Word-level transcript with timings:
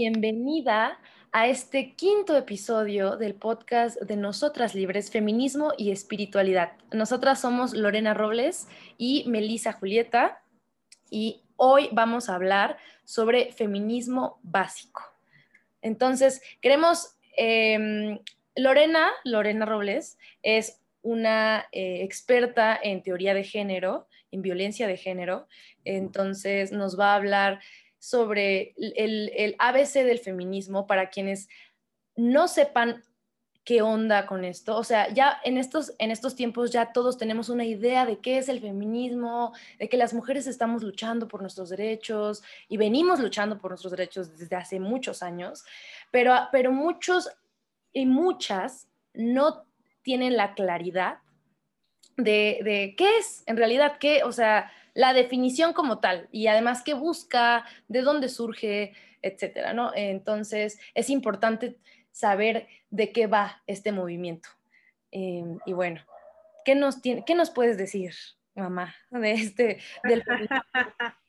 bienvenida 0.00 0.98
a 1.30 1.46
este 1.48 1.94
quinto 1.94 2.34
episodio 2.34 3.18
del 3.18 3.34
podcast 3.34 4.00
de 4.00 4.16
Nosotras 4.16 4.74
Libres, 4.74 5.10
Feminismo 5.10 5.74
y 5.76 5.90
Espiritualidad. 5.90 6.72
Nosotras 6.90 7.38
somos 7.38 7.74
Lorena 7.74 8.14
Robles 8.14 8.66
y 8.96 9.24
Melisa 9.28 9.74
Julieta 9.74 10.42
y 11.10 11.42
hoy 11.56 11.90
vamos 11.92 12.30
a 12.30 12.34
hablar 12.36 12.78
sobre 13.04 13.52
feminismo 13.52 14.40
básico. 14.42 15.02
Entonces, 15.82 16.40
queremos, 16.62 17.18
em, 17.36 18.20
Lorena, 18.56 19.10
Lorena 19.24 19.66
Robles, 19.66 20.16
es 20.42 20.80
una 21.02 21.66
eh, 21.72 22.04
experta 22.04 22.80
en 22.82 23.02
teoría 23.02 23.34
de 23.34 23.44
género, 23.44 24.08
en 24.32 24.40
violencia 24.40 24.86
de 24.86 24.96
género, 24.96 25.46
entonces 25.84 26.72
nos 26.72 26.98
va 26.98 27.12
a 27.12 27.16
hablar 27.16 27.60
sobre 28.00 28.74
el, 28.78 29.54
ABC 29.58 30.02
del 30.02 30.18
feminismo 30.18 30.86
para 30.86 31.10
quienes 31.10 31.48
no 32.16 32.48
sepan 32.48 33.04
qué 33.62 33.82
onda 33.82 34.26
con 34.26 34.44
esto. 34.44 34.76
O 34.76 34.84
sea, 34.84 35.12
ya 35.12 35.38
en 35.44 35.58
estos, 35.58 35.92
en 35.98 36.10
estos 36.10 36.34
tiempos 36.34 36.70
ya 36.70 36.92
todos 36.92 37.18
tenemos 37.18 37.50
una 37.50 37.64
idea 37.64 38.06
de 38.06 38.18
qué 38.18 38.38
es 38.38 38.48
el 38.48 38.60
feminismo, 38.60 39.52
de 39.78 39.90
que 39.90 39.98
las 39.98 40.14
mujeres 40.14 40.46
estamos 40.46 40.82
luchando 40.82 41.28
por 41.28 41.42
nuestros 41.42 41.68
derechos 41.68 42.42
y 42.68 42.78
venimos 42.78 43.20
luchando 43.20 43.58
por 43.58 43.70
nuestros 43.70 43.90
derechos 43.90 44.36
desde 44.36 44.56
hace 44.56 44.80
muchos 44.80 45.22
años, 45.22 45.62
pero, 46.10 46.34
pero 46.50 46.72
muchos 46.72 47.28
y 47.92 48.06
muchas 48.06 48.88
no 49.12 49.66
tienen 50.00 50.38
la 50.38 50.54
claridad 50.54 51.18
de, 52.16 52.60
de 52.64 52.94
qué 52.96 53.18
es 53.18 53.42
en 53.46 53.58
realidad, 53.58 53.98
qué, 53.98 54.24
o 54.24 54.32
sea, 54.32 54.72
la 54.94 55.12
definición 55.12 55.72
como 55.72 55.98
tal 55.98 56.28
y 56.32 56.46
además 56.46 56.82
qué 56.84 56.94
busca, 56.94 57.64
de 57.88 58.02
dónde 58.02 58.28
surge, 58.28 58.92
etcétera, 59.22 59.72
¿no? 59.72 59.92
Entonces, 59.94 60.78
es 60.94 61.10
importante 61.10 61.76
saber 62.12 62.68
de 62.90 63.12
qué 63.12 63.26
va 63.26 63.62
este 63.66 63.92
movimiento. 63.92 64.48
Em, 65.10 65.58
y 65.66 65.72
bueno, 65.72 66.00
¿qué 66.64 66.74
nos, 66.74 67.02
tiene, 67.02 67.24
¿qué 67.24 67.34
nos 67.34 67.50
puedes 67.50 67.76
decir, 67.76 68.14
mamá, 68.54 68.94
de 69.10 69.32
este, 69.32 69.78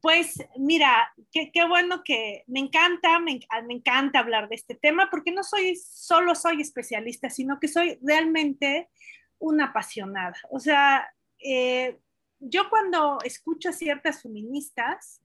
Pues 0.00 0.36
mira, 0.58 1.14
qué, 1.32 1.50
bueno 1.66 2.02
que 2.04 2.44
me 2.46 2.60
encanta, 2.60 3.18
me, 3.20 3.40
me, 3.66 3.72
encanta 3.72 4.18
hablar 4.18 4.50
de 4.50 4.54
este 4.54 4.74
tema 4.74 5.08
porque 5.10 5.32
no 5.32 5.42
soy, 5.42 5.76
solo 5.76 6.34
soy 6.34 6.60
especialista, 6.60 7.30
sino 7.30 7.58
que 7.58 7.68
soy 7.68 7.98
realmente 8.02 8.90
una 9.38 9.68
apasionada. 9.68 10.36
O 10.50 10.60
sea, 10.60 11.10
eh, 11.38 11.98
yo 12.44 12.68
cuando 12.68 13.18
escucho 13.24 13.68
a 13.68 13.72
ciertas 13.72 14.22
feministas, 14.22 15.22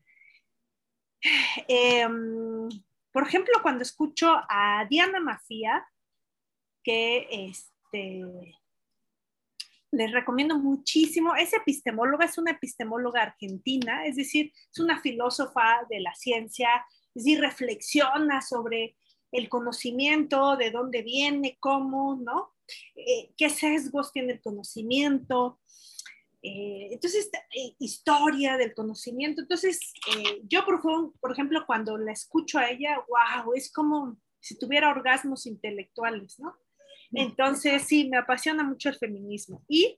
em, 1.67 2.69
por 3.11 3.27
ejemplo, 3.27 3.59
cuando 3.61 3.83
escucho 3.83 4.31
a 4.49 4.85
Diana 4.89 5.19
Mafia, 5.19 5.85
que 6.83 7.27
este, 7.29 8.23
les 9.91 10.11
recomiendo 10.11 10.57
muchísimo, 10.57 11.35
es 11.35 11.53
epistemóloga, 11.53 12.25
es 12.25 12.37
una 12.37 12.51
epistemóloga 12.51 13.23
argentina, 13.23 14.05
es 14.05 14.15
decir, 14.15 14.53
es 14.71 14.79
una 14.79 15.01
filósofa 15.01 15.85
de 15.89 15.99
la 15.99 16.13
ciencia, 16.13 16.69
es 17.15 17.25
decir, 17.25 17.41
reflexiona 17.41 18.41
sobre 18.41 18.95
el 19.31 19.49
conocimiento, 19.49 20.57
de 20.57 20.71
dónde 20.71 21.01
viene, 21.01 21.57
cómo, 21.59 22.15
¿no? 22.15 22.53
Eh, 22.95 23.31
¿Qué 23.37 23.49
sesgos 23.49 24.11
tiene 24.11 24.33
el 24.33 24.41
conocimiento? 24.41 25.59
Eh, 26.41 26.87
entonces, 26.91 27.29
eh, 27.53 27.75
historia 27.79 28.57
del 28.57 28.73
conocimiento. 28.73 29.41
Entonces, 29.41 29.93
eh, 30.15 30.41
yo, 30.43 30.63
por, 30.65 30.81
por, 30.81 31.31
ejemplo, 31.31 31.65
cuando 31.65 31.97
la 31.97 32.13
escucho 32.13 32.59
a 32.59 32.69
ella, 32.69 33.03
wow, 33.07 33.53
es 33.55 33.71
como 33.71 34.17
si 34.39 34.57
tuviera 34.57 34.89
orgasmos 34.89 35.45
intelectuales, 35.45 36.39
¿no? 36.39 36.55
Entonces, 37.11 37.83
sí, 37.83 38.07
me 38.07 38.17
apasiona 38.17 38.63
mucho 38.63 38.87
el 38.87 38.95
feminismo. 38.95 39.63
Y, 39.67 39.97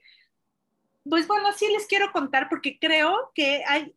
pues 1.07 1.27
bueno, 1.27 1.51
sí 1.51 1.67
les 1.71 1.85
quiero 1.85 2.11
contar 2.11 2.47
porque 2.49 2.79
creo 2.79 3.31
que 3.35 3.63
hay, 3.67 3.93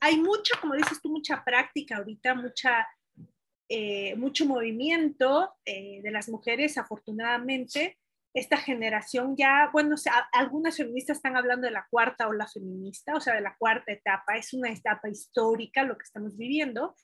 hay 0.00 0.18
mucho, 0.18 0.54
como 0.60 0.74
dices 0.74 1.00
tú, 1.00 1.10
mucha 1.10 1.44
práctica 1.44 1.98
ahorita, 1.98 2.34
mucha, 2.34 2.88
mucho 4.16 4.46
movimiento 4.46 5.50
de 5.66 6.10
las 6.10 6.28
mujeres, 6.30 6.78
afortunadamente, 6.78 7.98
esta 8.34 8.56
generación 8.56 9.36
ya, 9.36 9.70
bueno, 9.72 9.94
algunas 10.32 10.76
feministas 10.76 11.18
están 11.18 11.36
hablando 11.36 11.66
de 11.68 11.72
la 11.72 11.86
cuarta 11.88 12.26
ola 12.26 12.48
feminista, 12.48 13.14
o 13.14 13.20
sea, 13.20 13.34
de 13.34 13.40
la 13.40 13.56
cuarta 13.56 13.92
etapa, 13.92 14.36
es 14.36 14.52
una 14.52 14.72
etapa 14.72 15.08
histórica 15.08 15.84
lo 15.84 15.96
que 15.96 16.02
estamos 16.02 16.36
viviendo. 16.36 16.96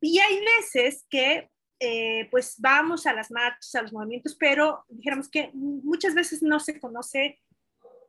Y 0.00 0.20
hay 0.20 0.40
veces 0.58 1.06
que, 1.10 1.50
eh, 1.80 2.28
pues, 2.30 2.54
vamos 2.60 3.04
a 3.06 3.12
las 3.12 3.32
marchas, 3.32 3.74
a 3.74 3.82
los 3.82 3.92
movimientos, 3.92 4.36
pero 4.38 4.84
dijéramos 4.88 5.28
que 5.28 5.50
muchas 5.54 6.14
veces 6.14 6.40
no 6.40 6.60
se 6.60 6.78
conoce 6.78 7.40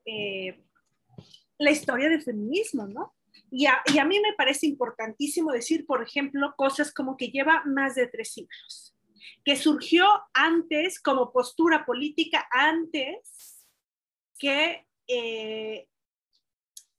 eh, 0.05 0.63
la 1.57 1.72
historia 1.72 2.09
del 2.09 2.22
feminismo, 2.22 2.85
¿no? 2.85 3.16
Y 3.49 3.66
a, 3.66 3.81
y 3.91 3.97
a 3.97 4.05
mí 4.05 4.19
me 4.19 4.33
parece 4.38 4.67
importantísimo 4.67 5.51
decir, 5.51 5.88
por 5.88 6.03
ejemplo, 6.03 6.53
cosas 6.55 6.93
como 6.93 7.17
que 7.17 7.29
lleva 7.29 7.63
más 7.66 7.95
de 7.95 8.05
tres 8.05 8.33
siglos 8.33 8.91
que 9.43 9.55
surgió 9.55 10.07
antes 10.33 10.99
como 10.99 11.31
postura 11.31 11.85
política, 11.85 12.47
antes 12.51 13.65
que 14.37 14.85
eh, 15.07 15.87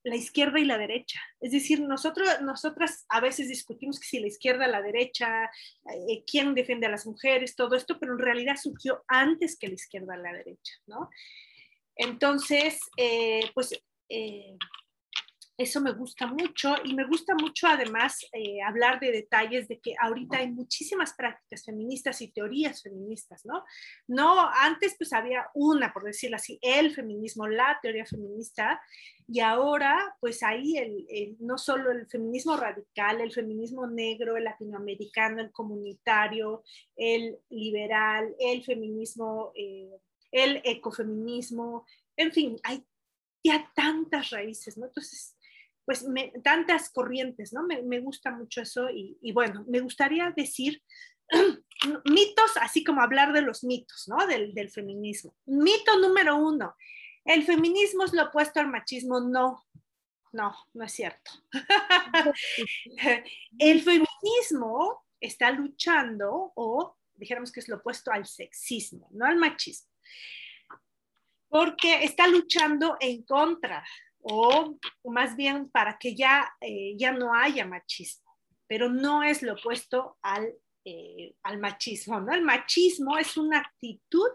la 0.05 0.17
izquierda 0.17 0.59
y 0.59 0.65
la 0.65 0.79
derecha. 0.79 1.21
Es 1.41 1.53
decir, 1.53 1.81
nosotros, 1.81 2.29
nosotras 2.43 3.05
a 3.09 3.21
veces 3.21 3.49
discutimos 3.49 4.01
que 4.01 4.07
si 4.07 4.21
la 4.21 4.27
izquierda, 4.27 4.67
la 4.67 4.83
derecha, 4.83 5.51
eh, 6.09 6.25
quién 6.27 6.55
defiende 6.55 6.87
a 6.87 6.91
las 6.91 7.07
mujeres, 7.07 7.55
todo 7.55 7.77
esto, 7.77 7.99
pero 7.99 8.13
en 8.13 8.19
realidad 8.19 8.57
surgió 8.61 9.05
antes 9.07 9.57
que 9.59 9.69
la 9.69 9.75
izquierda, 9.75 10.17
la 10.17 10.33
derecha, 10.33 10.75
¿no? 10.87 11.09
Entonces, 11.95 12.81
eh, 12.97 13.51
pues 13.55 13.81
eso 15.63 15.81
me 15.81 15.93
gusta 15.93 16.27
mucho 16.27 16.75
y 16.85 16.95
me 16.95 17.07
gusta 17.07 17.35
mucho 17.35 17.67
además 17.67 18.27
eh, 18.33 18.61
hablar 18.63 19.01
de 19.01 19.13
detalles 19.13 19.69
de 19.69 19.81
que 19.81 19.95
ahorita 20.01 20.39
hay 20.39 20.51
muchísimas 20.51 21.15
prácticas 21.15 21.65
feministas 21.65 22.21
y 22.21 22.33
teorías 22.33 22.83
feministas, 22.83 23.45
¿no? 23.45 23.65
No, 24.07 24.49
antes 24.55 24.95
pues 24.99 25.13
había 25.13 25.47
una, 25.55 25.93
por 25.93 26.05
decirlo 26.05 26.37
así, 26.37 26.59
el 26.63 26.95
feminismo, 26.95 27.47
la 27.49 27.79
teoría 27.81 28.05
feminista, 28.05 28.81
y 29.27 29.41
ahora 29.41 30.17
pues 30.21 30.43
ahí 30.43 30.77
el, 30.77 31.37
no 31.41 31.57
solo 31.59 31.91
el 31.91 32.07
feminismo 32.07 32.57
radical, 32.57 33.21
el 33.21 33.33
feminismo 33.33 33.87
negro, 33.87 34.37
el 34.37 34.45
latinoamericano, 34.45 35.41
el 35.41 35.53
comunitario, 35.53 36.63
el 36.97 37.39
liberal, 37.51 38.35
el 38.39 38.65
feminismo, 38.65 39.53
eh, 39.55 39.91
el 40.31 40.61
ecofeminismo, 40.65 41.87
en 42.17 42.33
fin, 42.33 42.57
hay 42.63 42.85
ya 43.45 43.71
tantas 43.75 44.31
raíces, 44.31 44.79
¿no? 44.79 44.87
Entonces, 44.87 45.37
pues 45.85 46.07
tantas 46.45 46.91
corrientes, 46.91 47.53
¿no? 47.53 47.65
Me, 47.65 48.01
gusta 48.01 48.31
mucho 48.31 48.63
eso 48.63 48.89
y, 48.91 49.33
bueno, 49.33 49.65
me 49.69 49.81
gustaría 49.81 50.33
decir 50.37 50.83
mitos, 52.05 52.57
así 52.61 52.85
como 52.85 53.03
hablar 53.03 53.33
de 53.33 53.43
los 53.43 53.65
mitos, 53.65 54.07
¿no? 54.09 54.27
Del, 54.27 54.55
del, 54.55 54.71
feminismo. 54.71 55.35
Mito 55.47 55.99
número 55.99 56.37
uno, 56.37 56.77
el 57.25 57.45
feminismo 57.45 58.05
es 58.05 58.13
lo 58.13 58.25
opuesto 58.25 58.61
al 58.61 58.69
machismo, 58.69 59.21
no, 59.21 59.65
no, 60.33 60.55
no 60.75 60.85
es 60.85 60.93
cierto. 60.93 61.31
el 63.59 63.83
feminismo 63.83 65.05
está 65.21 65.51
luchando 65.51 66.53
o 66.55 66.97
dijéramos 67.15 67.53
que 67.53 67.61
es 67.61 67.69
lo 67.69 67.77
opuesto 67.77 68.11
al 68.11 68.27
sexismo, 68.27 69.09
no 69.13 69.27
al 69.27 69.37
machismo, 69.37 69.89
porque 71.49 72.05
está 72.05 72.27
luchando 72.27 72.97
en 73.01 73.23
contra 73.23 73.85
o, 74.23 74.79
más 75.05 75.37
bien 75.37 75.69
para 75.69 75.99
que 75.99 76.15
ya, 76.15 76.53
eh, 76.61 76.95
ya 76.97 77.13
no 77.13 77.35
haya 77.35 77.67
machismo, 77.67 78.39
pero 78.67 78.89
no 78.89 79.23
es 79.23 79.43
lo 79.43 79.55
opuesto 79.55 80.19
al, 80.23 80.55
eh, 80.85 81.35
al 81.43 81.59
machismo, 81.59 82.21
¿no? 82.21 82.33
El 82.33 82.43
machismo 82.43 83.19
es 83.19 83.37
una 83.37 83.59
actitud 83.59 84.31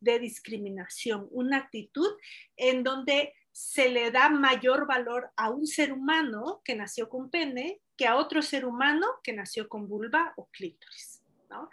de 0.00 0.18
discriminación, 0.18 1.28
una 1.30 1.58
actitud 1.58 2.08
en 2.56 2.82
donde 2.82 3.34
se 3.52 3.88
le 3.88 4.10
da 4.10 4.28
mayor 4.28 4.86
valor 4.86 5.30
a 5.36 5.50
un 5.50 5.66
ser 5.66 5.92
humano 5.92 6.60
que 6.64 6.76
nació 6.76 7.08
con 7.08 7.30
pene 7.30 7.80
que 7.96 8.06
a 8.06 8.16
otro 8.16 8.42
ser 8.42 8.64
humano 8.64 9.06
que 9.22 9.32
nació 9.32 9.68
con 9.68 9.88
vulva 9.88 10.32
o 10.36 10.48
clítoris, 10.52 11.22
¿no? 11.50 11.68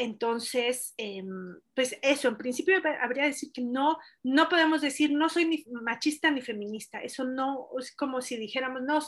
Entonces, 0.00 0.94
em, 0.96 1.60
pues 1.74 1.94
eso, 2.00 2.28
en 2.28 2.38
principio 2.38 2.76
habría 3.02 3.24
que 3.24 3.28
decir 3.28 3.52
que 3.52 3.60
no, 3.60 3.98
no 4.22 4.48
podemos 4.48 4.80
decir 4.80 5.12
no 5.12 5.28
soy 5.28 5.44
ni 5.44 5.64
machista 5.82 6.30
ni 6.30 6.40
feminista. 6.40 7.02
Eso 7.02 7.24
no 7.24 7.68
es 7.78 7.94
como 7.94 8.22
si 8.22 8.38
dijéramos, 8.38 8.80
no, 8.80 8.98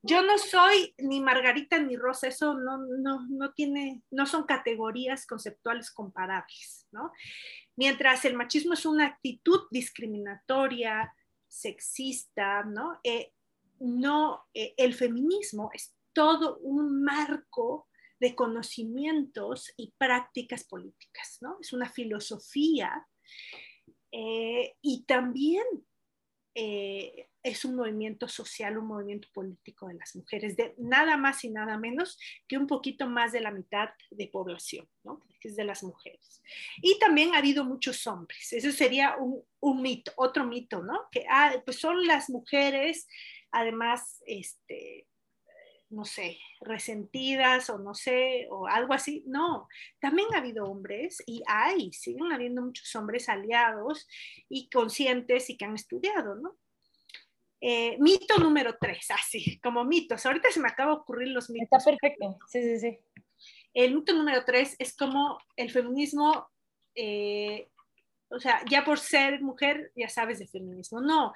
yo 0.00 0.22
no 0.22 0.38
soy 0.38 0.94
ni 0.96 1.20
Margarita 1.20 1.78
ni 1.78 1.94
Rosa. 1.94 2.28
Eso 2.28 2.54
no, 2.54 2.78
no, 2.78 3.26
no 3.28 3.52
tiene, 3.52 4.00
no 4.10 4.24
son 4.24 4.44
categorías 4.44 5.26
conceptuales 5.26 5.90
comparables, 5.90 6.86
¿no? 6.90 7.12
Mientras 7.76 8.24
el 8.24 8.34
machismo 8.34 8.72
es 8.72 8.86
una 8.86 9.08
actitud 9.08 9.68
discriminatoria, 9.70 11.14
sexista, 11.48 12.62
¿no? 12.62 12.98
Eh, 13.04 13.34
no, 13.78 14.46
eh, 14.54 14.72
el 14.78 14.94
feminismo 14.94 15.70
es 15.74 15.94
todo 16.14 16.56
un 16.60 17.04
marco 17.04 17.89
de 18.20 18.34
conocimientos 18.34 19.72
y 19.76 19.92
prácticas 19.98 20.64
políticas, 20.64 21.38
¿no? 21.40 21.56
Es 21.60 21.72
una 21.72 21.88
filosofía 21.88 23.06
eh, 24.12 24.74
y 24.82 25.04
también 25.04 25.64
eh, 26.54 27.28
es 27.42 27.64
un 27.64 27.76
movimiento 27.76 28.28
social, 28.28 28.76
un 28.76 28.86
movimiento 28.86 29.28
político 29.32 29.86
de 29.88 29.94
las 29.94 30.14
mujeres, 30.14 30.56
de 30.56 30.74
nada 30.78 31.16
más 31.16 31.44
y 31.44 31.50
nada 31.50 31.78
menos 31.78 32.18
que 32.46 32.58
un 32.58 32.66
poquito 32.66 33.08
más 33.08 33.32
de 33.32 33.40
la 33.40 33.50
mitad 33.50 33.90
de 34.10 34.26
población, 34.26 34.86
¿no? 35.04 35.22
que 35.40 35.48
es 35.48 35.56
de 35.56 35.64
las 35.64 35.82
mujeres. 35.82 36.42
Y 36.82 36.98
también 36.98 37.34
ha 37.34 37.38
habido 37.38 37.64
muchos 37.64 38.06
hombres, 38.06 38.52
eso 38.52 38.72
sería 38.72 39.16
un, 39.16 39.42
un 39.60 39.80
mito, 39.80 40.12
otro 40.16 40.44
mito, 40.44 40.82
¿no? 40.82 41.08
Que 41.10 41.24
ah, 41.30 41.54
pues 41.64 41.78
son 41.78 42.06
las 42.06 42.28
mujeres, 42.28 43.06
además, 43.50 44.22
este, 44.26 45.06
no 45.90 46.04
sé, 46.04 46.38
resentidas 46.60 47.68
o 47.68 47.78
no 47.78 47.94
sé, 47.94 48.46
o 48.50 48.66
algo 48.66 48.94
así. 48.94 49.24
No, 49.26 49.68
también 50.00 50.28
ha 50.32 50.38
habido 50.38 50.64
hombres 50.64 51.22
y 51.26 51.42
hay, 51.46 51.92
siguen 51.92 52.32
habiendo 52.32 52.62
muchos 52.62 52.94
hombres 52.94 53.28
aliados 53.28 54.06
y 54.48 54.70
conscientes 54.70 55.50
y 55.50 55.56
que 55.56 55.64
han 55.64 55.74
estudiado, 55.74 56.36
¿no? 56.36 56.56
Eh, 57.60 57.96
mito 57.98 58.38
número 58.38 58.76
tres, 58.80 59.10
así, 59.10 59.58
como 59.60 59.84
mitos. 59.84 60.24
Ahorita 60.24 60.50
se 60.50 60.60
me 60.60 60.68
acaba 60.68 60.92
de 60.92 61.00
ocurrir 61.00 61.28
los 61.28 61.50
mitos. 61.50 61.68
Está 61.72 61.90
perfecto, 61.90 62.38
sí, 62.48 62.62
sí, 62.62 62.78
sí. 62.78 62.98
El 63.74 63.94
mito 63.94 64.12
número 64.12 64.44
tres 64.44 64.76
es 64.78 64.96
como 64.96 65.38
el 65.56 65.70
feminismo, 65.70 66.48
eh, 66.94 67.68
o 68.28 68.38
sea, 68.38 68.62
ya 68.70 68.84
por 68.84 68.98
ser 68.98 69.42
mujer, 69.42 69.92
ya 69.96 70.08
sabes 70.08 70.38
de 70.38 70.46
feminismo. 70.46 71.00
No, 71.00 71.32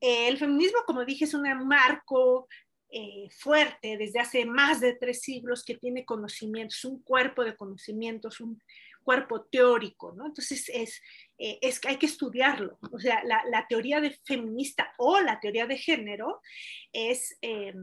el 0.00 0.36
feminismo, 0.38 0.80
como 0.86 1.04
dije, 1.04 1.24
es 1.24 1.34
un 1.34 1.42
marco 1.66 2.48
eh, 2.88 3.28
fuerte 3.30 3.96
desde 3.96 4.20
hace 4.20 4.44
más 4.44 4.80
de 4.80 4.94
tres 4.94 5.20
siglos 5.20 5.64
que 5.64 5.76
tiene 5.76 6.04
conocimientos, 6.04 6.84
un 6.84 7.02
cuerpo 7.02 7.44
de 7.44 7.56
conocimientos, 7.56 8.40
un 8.40 8.62
cuerpo 9.02 9.42
teórico, 9.42 10.12
¿no? 10.12 10.26
Entonces 10.26 10.68
es, 10.68 11.02
eh, 11.36 11.58
es 11.62 11.80
que 11.80 11.88
hay 11.88 11.96
que 11.96 12.06
estudiarlo. 12.06 12.78
O 12.92 12.98
sea, 12.98 13.24
la, 13.24 13.42
la, 13.50 13.66
teoría 13.66 14.00
de 14.00 14.16
feminista 14.24 14.92
o 14.98 15.20
la 15.20 15.40
teoría 15.40 15.66
de 15.66 15.78
género 15.78 16.40
es, 16.92 17.36
eh, 17.42 17.74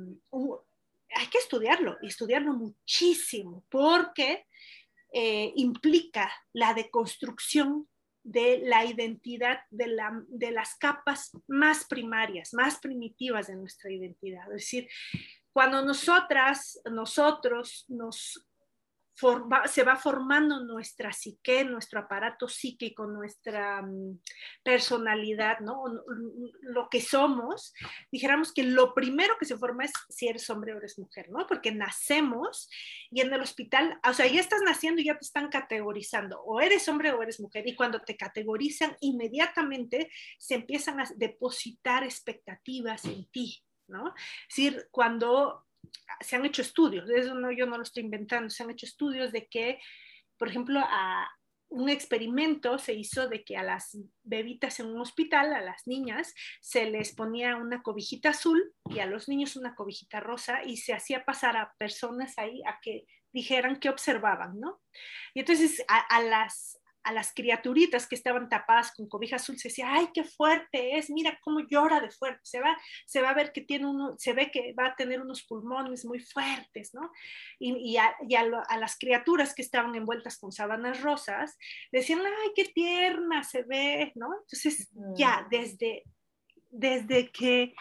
hay 1.16 1.28
que 1.28 1.38
estudiarlo 1.38 1.98
y 2.02 2.08
estudiarlo 2.08 2.54
muchísimo 2.54 3.66
porque 3.70 4.46
implica 5.56 6.34
la 6.54 6.74
deconstrucción 6.74 7.88
de 8.24 8.60
la 8.64 8.86
identidad, 8.86 9.60
de, 9.70 9.88
la, 9.88 10.24
de 10.28 10.52
las 10.52 10.76
capas 10.76 11.32
más 11.48 11.86
primarias, 11.86 12.54
más 12.54 12.80
primitivas 12.80 13.48
de 13.48 13.56
nuestra 13.56 13.92
identidad. 13.92 14.46
Es 14.48 14.64
decir, 14.64 14.90
cuando 15.52 15.84
nosotras, 15.84 16.82
nosotros 16.90 17.86
nos 17.90 18.48
se 19.66 19.84
va 19.84 19.96
formando 19.96 20.60
nuestra 20.62 21.14
psique, 21.14 21.64
nuestro 21.64 22.00
aparato 22.00 22.48
psíquico, 22.48 23.06
nuestra 23.06 23.82
um, 23.82 24.20
personalidad, 24.64 25.60
¿no? 25.60 25.84
Lo 26.62 26.90
que 26.90 27.00
somos, 27.00 27.74
dijéramos 28.12 28.54
que 28.54 28.64
lo 28.64 28.94
primero 28.94 29.36
que 29.40 29.46
se 29.46 29.58
forma 29.58 29.86
es 29.86 29.94
si 30.10 30.28
eres 30.28 30.50
hombre 30.50 30.74
o 30.74 30.78
eres 30.78 30.98
mujer, 30.98 31.30
¿no? 31.30 31.46
Porque 31.48 31.72
nacemos 31.72 32.70
y 33.12 33.22
en 33.22 33.32
el 33.32 33.42
hospital, 33.42 34.00
o 34.08 34.14
sea, 34.14 34.26
ya 34.26 34.40
estás 34.40 34.62
naciendo 34.64 35.02
y 35.02 35.06
ya 35.06 35.18
te 35.18 35.26
están 35.26 35.50
categorizando, 35.50 36.42
o 36.42 36.60
eres 36.60 36.88
hombre 36.88 37.12
o 37.12 37.22
eres 37.22 37.40
mujer, 37.40 37.68
y 37.68 37.76
cuando 37.76 38.02
te 38.02 38.18
categorizan, 38.18 38.98
inmediatamente 39.02 40.10
se 40.40 40.56
empiezan 40.56 41.00
a 41.00 41.08
depositar 41.16 42.04
expectativas 42.04 43.06
en 43.06 43.26
ti, 43.30 43.64
¿no? 43.88 44.08
Es 44.50 44.56
decir, 44.56 44.88
cuando 44.92 45.66
se 46.22 46.36
han 46.36 46.46
hecho 46.46 46.62
estudios, 46.62 47.10
eso 47.10 47.34
no, 47.36 47.52
yo 47.52 47.66
no 47.66 47.78
lo 47.78 47.84
estoy 47.84 48.04
inventando, 48.04 48.50
se 48.50 48.64
han 48.64 48.72
hecho 48.72 48.86
estudios 48.86 49.32
de 49.32 49.48
que, 49.48 49.80
por 50.38 50.50
ejemplo, 50.50 50.80
a 50.80 51.30
un 51.70 51.90
experimento 51.90 52.78
se 52.78 52.94
hizo 52.94 53.28
de 53.28 53.44
que 53.44 53.58
a 53.58 53.64
las 53.64 53.98
bebitas 54.24 54.80
en 54.80 54.88
un 54.88 55.02
hospital, 55.02 55.54
a 55.54 55.62
las 55.62 55.88
niñas, 55.88 56.36
se 56.62 56.90
les 56.90 57.16
ponía 57.16 57.56
una 57.56 57.82
cobijita 57.82 58.30
azul 58.30 58.74
y 58.86 59.00
a 59.00 59.08
los 59.08 59.28
niños 59.28 59.56
una 59.56 59.74
cobijita 59.74 60.20
rosa 60.20 60.64
y 60.64 60.78
se 60.78 60.94
hacía 60.94 61.26
pasar 61.26 61.58
a 61.58 61.74
personas 61.80 62.38
ahí 62.38 62.62
a 62.68 62.80
que 62.80 63.08
dijeran 63.32 63.80
qué 63.80 63.90
observaban, 63.90 64.60
¿no? 64.60 64.82
Y 65.34 65.40
entonces 65.40 65.84
a, 65.88 65.98
a 66.00 66.22
las, 66.22 66.80
a 67.04 67.12
las 67.12 67.34
criaturitas 67.34 68.08
que 68.08 68.16
estaban 68.16 68.50
tapadas 68.50 68.94
con 68.96 69.08
cobija 69.08 69.36
azul, 69.36 69.58
se 69.58 69.68
decía, 69.68 69.94
ay, 69.94 70.08
qué 70.14 70.24
fuerte 70.24 70.98
es, 70.98 71.10
mira 71.10 71.38
cómo 71.44 71.60
llora 71.62 72.00
de 72.00 72.10
fuerte, 72.10 72.42
se 72.44 72.60
va, 72.60 72.78
se 73.06 73.22
va 73.22 73.32
a 73.32 73.34
ver 73.34 73.52
que 73.52 73.62
tiene 73.62 73.88
uno, 73.88 74.16
se 74.18 74.34
ve 74.34 74.52
que 74.52 74.74
va 74.74 74.88
a 74.88 74.96
tener 74.96 75.22
unos 75.22 75.44
pulmones 75.44 76.06
muy 76.06 76.20
fuertes, 76.20 76.94
¿no? 76.94 77.12
Y, 77.60 77.76
y, 77.92 77.98
a, 77.98 78.16
y 78.28 78.36
a, 78.36 78.44
lo, 78.44 78.62
a, 78.68 78.78
las 78.78 78.98
criaturas 78.98 79.54
que 79.54 79.62
estaban 79.62 79.96
envueltas 79.96 80.38
con 80.38 80.52
sábanas 80.52 81.02
rosas, 81.02 81.58
decían, 81.92 82.22
ay, 82.26 82.52
qué 82.56 82.66
tierna 82.66 83.44
se 83.44 83.64
ve, 83.64 84.12
¿no? 84.16 84.28
Entonces, 84.42 84.90
ya, 85.16 85.46
desde, 85.50 86.04
desde 86.70 87.32
que 87.32 87.74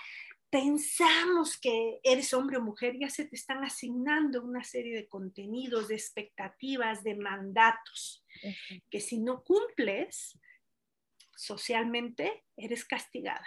pensamos 0.53 1.59
que 1.59 1.99
eres 2.03 2.35
hombre 2.35 2.59
o 2.59 2.61
mujer, 2.61 2.99
ya 2.99 3.09
se 3.09 3.25
te 3.25 3.37
están 3.37 3.65
asignando 3.65 4.43
una 4.43 4.63
serie 4.63 4.95
de 4.95 5.09
contenidos, 5.09 5.89
de 5.89 5.95
expectativas, 5.95 7.03
de 7.03 7.15
mandatos, 7.15 8.22
que 8.91 9.01
si 9.01 9.19
no 9.19 9.43
cumples 9.43 10.39
socialmente, 11.37 12.45
eres 12.57 12.85
castigada, 12.85 13.47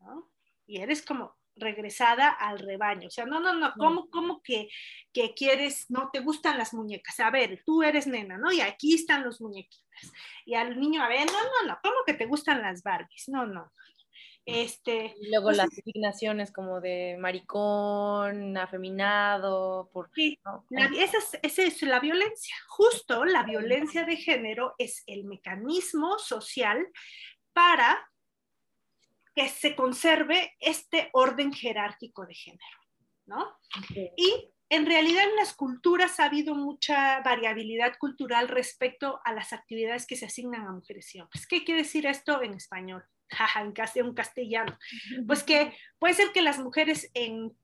¿no? 0.00 0.30
Y 0.66 0.80
eres 0.80 1.02
como 1.02 1.36
regresada 1.56 2.30
al 2.30 2.58
rebaño. 2.58 3.08
O 3.08 3.10
sea, 3.10 3.26
no, 3.26 3.40
no, 3.40 3.54
no, 3.54 3.72
¿cómo, 3.78 4.10
cómo 4.10 4.42
que, 4.42 4.68
que 5.12 5.34
quieres, 5.34 5.86
no 5.88 6.10
te 6.12 6.20
gustan 6.20 6.58
las 6.58 6.74
muñecas? 6.74 7.20
A 7.20 7.30
ver, 7.30 7.62
tú 7.64 7.82
eres 7.82 8.06
nena, 8.06 8.38
¿no? 8.38 8.52
Y 8.52 8.60
aquí 8.60 8.94
están 8.94 9.24
los 9.24 9.40
muñequitas. 9.40 10.12
Y 10.44 10.54
al 10.54 10.78
niño, 10.78 11.02
a 11.02 11.08
ver, 11.08 11.26
no, 11.26 11.32
no, 11.32 11.68
no, 11.68 11.78
¿cómo 11.82 11.96
que 12.06 12.14
te 12.14 12.26
gustan 12.26 12.62
las 12.62 12.82
Barbies? 12.82 13.28
No, 13.28 13.46
no, 13.46 13.72
este, 14.46 15.14
y 15.20 15.30
luego 15.30 15.46
pues 15.46 15.56
las 15.56 15.70
designaciones 15.70 16.52
como 16.52 16.80
de 16.80 17.16
maricón, 17.18 18.56
afeminado, 18.58 19.88
por, 19.92 20.10
sí, 20.14 20.38
la, 20.70 20.86
esa, 20.98 21.18
es, 21.18 21.38
esa, 21.42 21.62
es, 21.62 21.82
la 21.82 22.00
violencia. 22.00 22.54
Justo 22.68 23.24
la 23.24 23.44
violencia 23.44 24.04
de 24.04 24.16
género 24.16 24.74
es 24.78 25.02
el 25.06 25.24
mecanismo 25.24 26.18
social 26.18 26.86
para 27.52 28.10
que 29.34 29.48
se 29.48 29.74
conserve 29.74 30.52
este 30.60 31.08
orden 31.12 31.52
jerárquico 31.52 32.26
de 32.26 32.34
género, 32.34 32.78
¿no? 33.26 33.58
Okay. 33.82 34.10
Y 34.16 34.52
en 34.68 34.86
realidad 34.86 35.24
en 35.24 35.36
las 35.36 35.54
culturas 35.54 36.20
ha 36.20 36.26
habido 36.26 36.54
mucha 36.54 37.20
variabilidad 37.20 37.96
cultural 37.98 38.48
respecto 38.48 39.20
a 39.24 39.32
las 39.32 39.52
actividades 39.52 40.06
que 40.06 40.16
se 40.16 40.26
asignan 40.26 40.66
a 40.66 40.72
mujeres 40.72 41.14
y 41.14 41.20
hombres. 41.20 41.46
¿Qué 41.46 41.64
quiere 41.64 41.82
decir 41.82 42.06
esto 42.06 42.42
en 42.42 42.54
español? 42.54 43.04
en 43.94 44.06
un 44.06 44.14
castellano. 44.14 44.78
Pues 45.26 45.42
que 45.42 45.76
puede 45.98 46.14
ser 46.14 46.32
que 46.32 46.42
las 46.42 46.58
mujeres 46.58 47.10
en 47.14 47.56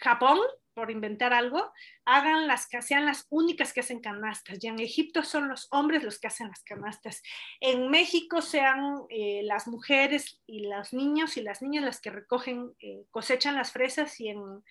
Japón, 0.00 0.38
por 0.74 0.90
inventar 0.90 1.32
algo, 1.32 1.72
hagan 2.04 2.46
las 2.46 2.68
que 2.68 2.80
sean 2.82 3.04
las 3.04 3.26
únicas 3.30 3.72
que 3.72 3.80
hacen 3.80 4.00
canastas. 4.00 4.62
Y 4.62 4.68
en 4.68 4.78
Egipto 4.78 5.22
son 5.22 5.48
los 5.48 5.66
hombres 5.72 6.04
los 6.04 6.20
que 6.20 6.28
hacen 6.28 6.48
las 6.48 6.62
canastas. 6.62 7.22
En 7.60 7.90
México 7.90 8.40
sean 8.40 9.02
eh, 9.10 9.42
las 9.44 9.66
mujeres 9.66 10.40
y 10.46 10.68
los 10.68 10.92
niños 10.92 11.36
y 11.36 11.42
las 11.42 11.62
niñas 11.62 11.84
las 11.84 12.00
que 12.00 12.10
recogen, 12.10 12.72
eh, 12.80 13.04
cosechan 13.10 13.56
las 13.56 13.72
fresas 13.72 14.20
y 14.20 14.28
en, 14.28 14.62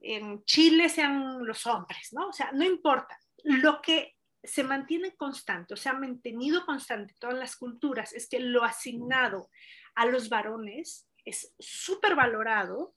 en 0.00 0.44
Chile 0.44 0.88
sean 0.88 1.44
los 1.46 1.66
hombres, 1.66 2.12
¿no? 2.12 2.28
O 2.28 2.32
sea, 2.32 2.50
no 2.52 2.64
importa. 2.64 3.18
Lo 3.44 3.80
que 3.82 4.17
se 4.48 4.64
mantiene 4.64 5.14
constante, 5.16 5.74
o 5.74 5.76
sea, 5.76 5.92
mantenido 5.92 6.64
constante 6.64 7.14
todas 7.18 7.36
las 7.36 7.56
culturas, 7.56 8.12
es 8.12 8.28
que 8.28 8.40
lo 8.40 8.64
asignado 8.64 9.50
a 9.94 10.06
los 10.06 10.28
varones 10.28 11.08
es 11.24 11.54
súper 11.58 12.14
valorado, 12.14 12.94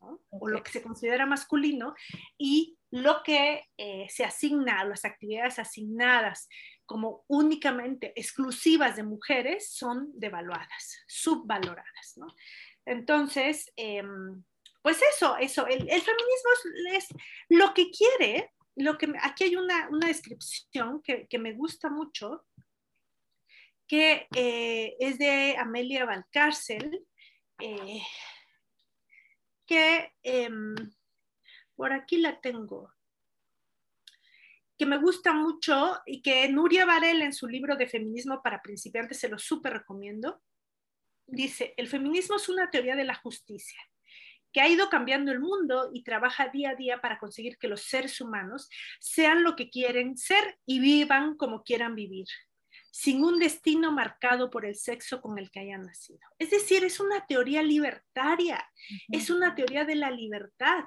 ¿no? 0.00 0.20
okay. 0.30 0.38
o 0.40 0.48
lo 0.48 0.62
que 0.62 0.72
se 0.72 0.82
considera 0.82 1.26
masculino, 1.26 1.94
y 2.36 2.78
lo 2.90 3.22
que 3.22 3.64
eh, 3.76 4.06
se 4.08 4.24
asigna 4.24 4.80
a 4.80 4.84
las 4.84 5.04
actividades 5.04 5.58
asignadas 5.58 6.48
como 6.86 7.24
únicamente 7.28 8.12
exclusivas 8.16 8.96
de 8.96 9.02
mujeres 9.02 9.70
son 9.70 10.10
devaluadas, 10.14 11.04
subvaloradas, 11.06 12.14
¿no? 12.16 12.26
Entonces, 12.86 13.70
eh, 13.76 14.02
pues 14.82 15.00
eso, 15.14 15.36
eso, 15.36 15.66
el, 15.66 15.82
el 15.82 16.00
feminismo 16.00 16.50
es, 16.54 16.96
es, 16.96 17.08
lo 17.50 17.74
que 17.74 17.90
quiere 17.90 18.50
lo 18.78 18.96
que 18.96 19.12
aquí 19.22 19.44
hay 19.44 19.56
una, 19.56 19.88
una 19.88 20.06
descripción 20.06 21.02
que, 21.02 21.26
que, 21.26 21.38
me 21.38 21.52
gusta 21.52 21.90
mucho, 21.90 22.46
que 23.86 24.28
eh, 24.34 24.96
es 25.00 25.18
de 25.18 25.56
Amelia 25.58 26.04
Valcárcel, 26.04 27.04
eh, 27.58 28.02
que 29.66 30.12
eh, 30.22 30.50
por 31.74 31.92
aquí 31.92 32.18
la 32.18 32.40
tengo, 32.40 32.94
que 34.78 34.86
me 34.86 34.98
gusta 34.98 35.32
mucho 35.32 35.98
y 36.06 36.22
que 36.22 36.48
Nuria 36.48 36.86
Varela 36.86 37.24
en 37.24 37.32
su 37.32 37.48
libro 37.48 37.74
de 37.74 37.88
Feminismo 37.88 38.40
para 38.42 38.62
principiantes 38.62 39.18
se 39.18 39.28
lo 39.28 39.38
súper 39.38 39.72
recomiendo. 39.72 40.40
Dice, 41.26 41.74
el 41.76 41.88
feminismo 41.88 42.36
es 42.36 42.48
una 42.48 42.70
teoría 42.70 42.94
de 42.94 43.04
la 43.04 43.16
justicia 43.16 43.78
que 44.58 44.62
ha 44.62 44.68
ido 44.68 44.88
cambiando 44.88 45.30
el 45.30 45.38
mundo 45.38 45.88
y 45.94 46.02
trabaja 46.02 46.48
día 46.48 46.70
a 46.70 46.74
día 46.74 47.00
para 47.00 47.20
conseguir 47.20 47.58
que 47.58 47.68
los 47.68 47.82
seres 47.82 48.20
humanos 48.20 48.68
sean 48.98 49.44
lo 49.44 49.54
que 49.54 49.70
quieren 49.70 50.16
ser 50.16 50.58
y 50.66 50.80
vivan 50.80 51.36
como 51.36 51.62
quieran 51.62 51.94
vivir 51.94 52.26
sin 52.90 53.22
un 53.22 53.38
destino 53.38 53.92
marcado 53.92 54.50
por 54.50 54.66
el 54.66 54.74
sexo 54.74 55.20
con 55.20 55.38
el 55.38 55.52
que 55.52 55.60
hayan 55.60 55.82
nacido. 55.82 56.18
Es 56.40 56.50
decir, 56.50 56.82
es 56.82 56.98
una 56.98 57.24
teoría 57.24 57.62
libertaria, 57.62 58.68
es 59.12 59.30
una 59.30 59.54
teoría 59.54 59.84
de 59.84 59.94
la 59.94 60.10
libertad. 60.10 60.86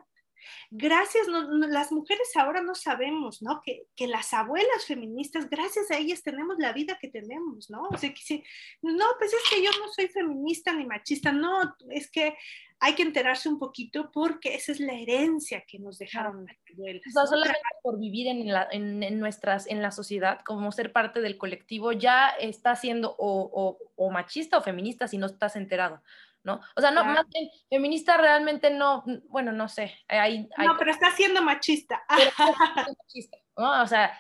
Gracias, 0.70 1.28
las 1.28 1.92
mujeres 1.92 2.30
ahora 2.36 2.62
no 2.62 2.76
sabemos, 2.76 3.42
¿no? 3.42 3.62
Que, 3.62 3.88
que, 3.96 4.08
las 4.08 4.34
abuelas 4.34 4.86
feministas, 4.86 5.50
gracias 5.50 5.92
a 5.92 5.98
ellas 5.98 6.24
tenemos 6.24 6.58
la 6.60 6.74
vida 6.74 6.98
que 7.00 7.08
tenemos, 7.08 7.70
¿no? 7.70 7.84
O 7.90 7.98
sea, 7.98 8.14
que 8.14 8.22
si, 8.22 8.44
no, 8.82 9.06
pues 9.20 9.34
es 9.34 9.50
que 9.50 9.64
yo 9.64 9.72
no 9.80 9.92
soy 9.92 10.08
feminista 10.08 10.74
ni 10.74 10.86
machista, 10.86 11.32
no, 11.32 11.76
es 11.90 12.10
que 12.10 12.36
hay 12.84 12.96
que 12.96 13.04
enterarse 13.04 13.48
un 13.48 13.60
poquito 13.60 14.10
porque 14.12 14.56
esa 14.56 14.72
es 14.72 14.80
la 14.80 14.94
herencia 14.94 15.64
que 15.68 15.78
nos 15.78 16.00
dejaron 16.00 16.48
las 16.48 16.58
abuelas. 16.74 17.04
O 17.08 17.12
sea, 17.12 17.28
solamente 17.28 17.60
por 17.84 18.00
vivir 18.00 18.28
en 18.28 18.48
la, 18.48 18.68
en, 18.72 19.20
nuestras, 19.20 19.68
en 19.68 19.84
la 19.84 19.92
sociedad, 19.92 20.40
como 20.44 20.72
ser 20.72 20.92
parte 20.92 21.22
del 21.22 21.38
colectivo, 21.38 21.92
ya 21.92 22.30
estás 22.30 22.82
siendo 22.82 23.16
o, 23.20 23.50
o, 23.54 23.78
o 23.96 24.10
machista 24.10 24.58
o 24.58 24.64
feminista 24.64 25.08
si 25.08 25.20
no 25.20 25.28
estás 25.28 25.56
enterado. 25.56 26.02
¿No? 26.44 26.62
O 26.76 26.82
sea, 26.82 26.92
no, 26.92 27.04
más 27.04 27.28
bien, 27.30 27.50
feminista 27.70 28.18
realmente 28.18 28.72
no, 28.72 29.04
bueno, 29.30 29.52
no 29.52 29.68
sé. 29.68 29.96
Hay, 30.08 30.50
no, 30.58 30.76
pero 30.78 30.92
está 30.92 31.12
siendo 31.12 31.42
machista. 31.42 32.04
O 33.54 33.86
sea, 33.86 34.18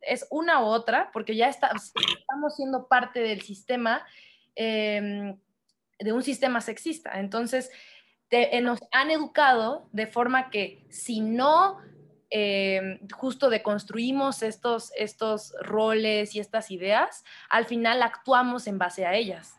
es 0.00 0.26
una 0.30 0.62
u 0.62 0.66
otra, 0.66 1.10
porque 1.12 1.36
ya 1.36 1.48
está, 1.48 1.70
estamos 1.74 2.54
siendo 2.56 2.88
parte 2.88 3.20
del 3.20 3.42
sistema, 3.42 4.06
em, 4.54 5.38
de 5.98 6.12
un 6.12 6.22
sistema 6.22 6.62
sexista. 6.62 7.18
Entonces, 7.20 7.70
eh, 8.30 8.60
nos 8.62 8.80
han 8.90 9.10
educado 9.10 9.88
de 9.92 10.06
forma 10.06 10.50
que 10.50 10.86
si 10.88 11.20
no 11.20 11.78
em, 12.30 13.00
justo 13.12 13.50
deconstruimos 13.50 14.42
estos, 14.42 14.92
estos 14.96 15.54
roles 15.60 16.34
y 16.34 16.40
estas 16.40 16.70
ideas, 16.70 17.22
al 17.50 17.66
final 17.66 18.02
actuamos 18.02 18.66
en 18.66 18.78
base 18.78 19.04
a 19.04 19.14
ellas 19.14 19.58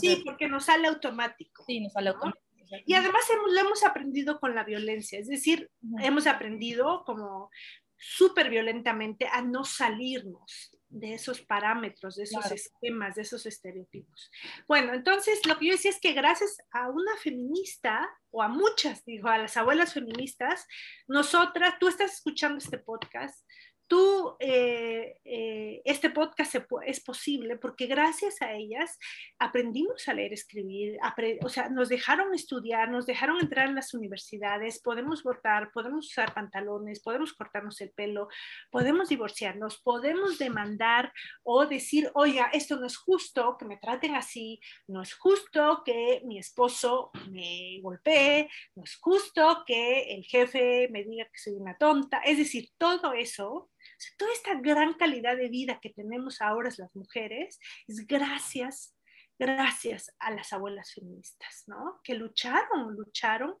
sí, 0.00 0.22
porque 0.24 0.48
nos 0.48 0.64
sale 0.64 0.88
automático. 0.88 1.64
Sí, 1.66 1.80
nos 1.80 1.92
sale 1.92 2.10
automático. 2.10 2.44
Y 2.86 2.94
además 2.94 3.22
hemos, 3.30 3.52
lo 3.52 3.60
hemos 3.60 3.84
aprendido 3.84 4.38
con 4.38 4.54
la 4.54 4.64
violencia, 4.64 5.18
es 5.18 5.26
decir, 5.26 5.70
hemos 6.00 6.26
aprendido 6.26 7.02
como 7.04 7.50
súper 7.96 8.48
violentamente 8.48 9.26
a 9.26 9.42
no 9.42 9.64
salirnos 9.64 10.70
de 10.88 11.14
esos 11.14 11.40
parámetros, 11.40 12.16
de 12.16 12.24
esos 12.24 12.50
esquemas, 12.50 13.14
de 13.14 13.22
esos 13.22 13.46
estereotipos. 13.46 14.30
Bueno, 14.66 14.92
entonces 14.92 15.46
lo 15.46 15.56
que 15.58 15.66
yo 15.66 15.72
decía 15.72 15.90
es 15.90 16.00
que 16.00 16.12
gracias 16.12 16.58
a 16.72 16.88
una 16.88 17.16
feminista, 17.22 18.08
o 18.30 18.42
a 18.42 18.48
muchas, 18.48 19.04
digo, 19.04 19.28
a 19.28 19.38
las 19.38 19.56
abuelas 19.56 19.94
feministas, 19.94 20.66
nosotras, 21.06 21.78
tú 21.78 21.88
estás 21.88 22.14
escuchando 22.14 22.58
este 22.58 22.78
podcast, 22.78 23.46
tú, 23.90 24.36
eh, 24.38 25.18
eh, 25.24 25.82
este 25.84 26.10
podcast 26.10 26.54
es 26.86 27.00
posible 27.00 27.56
porque 27.56 27.86
gracias 27.86 28.40
a 28.40 28.52
ellas 28.52 28.96
aprendimos 29.36 30.06
a 30.06 30.14
leer, 30.14 30.32
escribir, 30.32 30.96
o 31.42 31.48
sea, 31.48 31.68
nos 31.70 31.88
dejaron 31.88 32.32
estudiar, 32.32 32.88
nos 32.88 33.04
dejaron 33.04 33.40
entrar 33.40 33.68
en 33.68 33.74
las 33.74 33.92
universidades, 33.92 34.80
podemos 34.80 35.24
votar, 35.24 35.72
podemos 35.72 36.06
usar 36.06 36.32
pantalones, 36.32 37.00
podemos 37.00 37.32
cortarnos 37.32 37.80
el 37.80 37.90
pelo, 37.90 38.28
podemos 38.70 39.08
divorciarnos, 39.08 39.82
podemos 39.82 40.38
demandar 40.38 41.12
o 41.42 41.66
decir, 41.66 42.12
oiga, 42.14 42.48
esto 42.52 42.76
no 42.76 42.86
es 42.86 42.96
justo 42.96 43.56
que 43.58 43.64
me 43.64 43.78
traten 43.78 44.14
así, 44.14 44.60
no 44.86 45.02
es 45.02 45.14
justo 45.14 45.82
que 45.84 46.22
mi 46.24 46.38
esposo 46.38 47.10
me 47.28 47.80
golpee, 47.82 48.48
no 48.76 48.84
es 48.84 48.96
justo 49.00 49.64
que 49.66 50.14
el 50.14 50.22
jefe 50.22 50.88
me 50.92 51.02
diga 51.02 51.24
que 51.24 51.38
soy 51.40 51.54
una 51.54 51.76
tonta, 51.76 52.18
es 52.18 52.38
decir, 52.38 52.68
todo 52.78 53.14
eso 53.14 53.68
toda 54.16 54.32
esta 54.32 54.54
gran 54.54 54.94
calidad 54.94 55.36
de 55.36 55.48
vida 55.48 55.80
que 55.80 55.90
tenemos 55.90 56.40
ahora 56.40 56.70
las 56.78 56.94
mujeres 56.94 57.58
es 57.86 58.06
gracias, 58.06 58.96
gracias 59.38 60.14
a 60.18 60.30
las 60.30 60.52
abuelas 60.52 60.92
feministas, 60.94 61.64
¿no? 61.66 62.00
Que 62.04 62.14
lucharon, 62.14 62.94
lucharon 62.94 63.56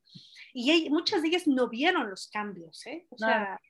y 0.52 0.88
muchas 0.90 1.22
de 1.22 1.28
ellas 1.28 1.46
no 1.46 1.68
vieron 1.68 2.08
los 2.10 2.28
cambios, 2.28 2.86
¿eh? 2.86 3.06
O 3.10 3.18
sea, 3.18 3.60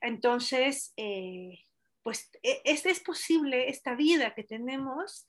entonces, 0.00 0.92
eh, 0.96 1.58
pues 2.02 2.30
e, 2.42 2.60
es, 2.64 2.86
es 2.86 3.00
posible 3.00 3.68
esta 3.68 3.94
vida 3.94 4.34
que 4.34 4.44
tenemos 4.44 5.26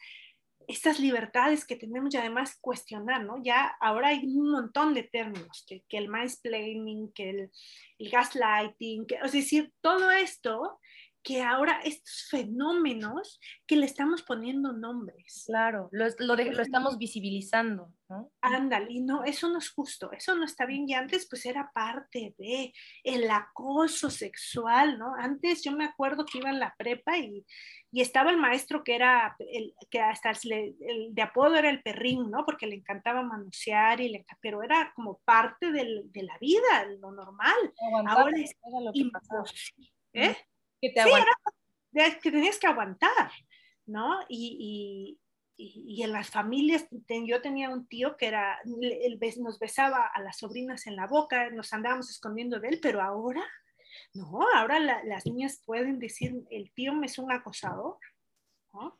estas 0.67 0.99
libertades 0.99 1.65
que 1.65 1.75
tenemos 1.75 2.13
y 2.13 2.17
además 2.17 2.57
cuestionar, 2.59 3.23
¿no? 3.23 3.41
Ya 3.43 3.75
ahora 3.79 4.09
hay 4.09 4.25
un 4.25 4.51
montón 4.51 4.93
de 4.93 5.03
términos, 5.03 5.65
que, 5.67 5.83
que 5.87 5.97
el 5.97 6.09
mansplaining, 6.09 7.11
que 7.13 7.29
el, 7.29 7.51
el 7.99 8.09
gaslighting, 8.09 9.05
que, 9.05 9.15
es 9.23 9.31
decir, 9.31 9.71
todo 9.81 10.11
esto 10.11 10.79
que 11.25 11.41
ahora 11.41 11.81
estos 11.83 12.27
fenómenos 12.29 13.39
que 13.65 13.75
le 13.75 13.87
estamos 13.87 14.21
poniendo 14.21 14.73
nombres. 14.73 15.45
Claro, 15.47 15.89
lo, 15.91 16.05
lo, 16.19 16.35
lo 16.35 16.61
estamos 16.61 16.99
visibilizando, 16.99 17.91
¿no? 18.07 18.31
Ándale, 18.41 18.91
y 18.91 19.01
no, 19.01 19.23
eso 19.23 19.49
no 19.49 19.57
es 19.57 19.71
justo, 19.71 20.11
eso 20.11 20.35
no 20.35 20.45
está 20.45 20.67
bien, 20.67 20.87
y 20.87 20.93
antes 20.93 21.27
pues 21.27 21.47
era 21.47 21.71
parte 21.73 22.35
de 22.37 22.71
el 23.03 23.27
acoso 23.31 24.11
sexual, 24.11 24.99
¿no? 24.99 25.15
Antes 25.15 25.63
yo 25.63 25.71
me 25.71 25.85
acuerdo 25.85 26.25
que 26.25 26.37
iba 26.37 26.51
en 26.51 26.59
la 26.59 26.75
prepa 26.77 27.17
y, 27.17 27.43
y 27.91 28.01
estaba 28.01 28.29
el 28.29 28.37
maestro 28.37 28.83
que 28.83 28.93
era, 28.93 29.35
el, 29.39 29.73
que 29.89 30.01
hasta 30.01 30.29
el, 30.29 30.75
de 31.09 31.21
apodo 31.23 31.55
era 31.55 31.71
el 31.71 31.81
perrín, 31.81 32.29
¿no? 32.29 32.45
Porque 32.45 32.67
le 32.67 32.75
encantaba 32.75 33.23
manosear, 33.23 33.99
y 33.99 34.09
le, 34.09 34.25
pero 34.41 34.61
era 34.61 34.93
como 34.95 35.19
parte 35.25 35.71
del, 35.71 36.03
de 36.11 36.21
la 36.21 36.37
vida, 36.37 36.85
lo 36.99 37.11
normal. 37.11 37.73
Ahora 38.07 38.37
es 38.37 38.55
lo 38.63 38.93
que 38.93 39.09
¿Eh? 40.13 40.37
Que 40.89 41.01
te 41.01 42.19
que 42.21 42.31
tenías 42.31 42.59
que 42.59 42.67
aguantar, 42.67 43.31
¿no? 43.85 44.19
Y, 44.27 45.17
y, 45.57 45.65
y, 45.95 46.03
en 46.03 46.11
las 46.11 46.29
familias, 46.29 46.85
yo 47.25 47.41
tenía 47.41 47.69
un 47.69 47.87
tío 47.87 48.17
que 48.17 48.27
era, 48.27 48.59
él 48.81 49.19
nos 49.39 49.57
besaba 49.59 50.07
a 50.13 50.21
las 50.21 50.39
sobrinas 50.39 50.85
en 50.87 50.95
la 50.95 51.07
boca, 51.07 51.49
nos 51.51 51.71
andábamos 51.71 52.09
escondiendo 52.09 52.59
de 52.59 52.69
él, 52.69 52.79
pero 52.81 53.01
ahora, 53.01 53.43
no, 54.13 54.41
ahora 54.53 54.79
las 54.79 55.25
niñas 55.25 55.61
pueden 55.65 55.99
decir, 55.99 56.33
el 56.49 56.71
tío 56.73 56.93
me 56.93 57.05
es 57.05 57.17
un 57.17 57.31
acosador, 57.31 57.97
¿no? 58.73 58.99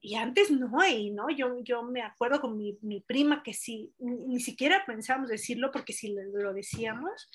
Y 0.00 0.14
antes 0.14 0.50
no, 0.50 0.70
y 0.86 1.10
no, 1.10 1.28
yo, 1.28 1.58
yo 1.62 1.82
me 1.82 2.00
acuerdo 2.00 2.40
con 2.40 2.56
mi, 2.56 2.78
mi 2.80 3.00
prima 3.00 3.42
que 3.42 3.52
sí, 3.52 3.92
ni, 3.98 4.16
ni, 4.28 4.40
siquiera 4.40 4.82
pensábamos 4.86 5.28
decirlo 5.28 5.70
porque 5.70 5.92
si 5.92 6.14
lo 6.14 6.54
decíamos, 6.54 7.28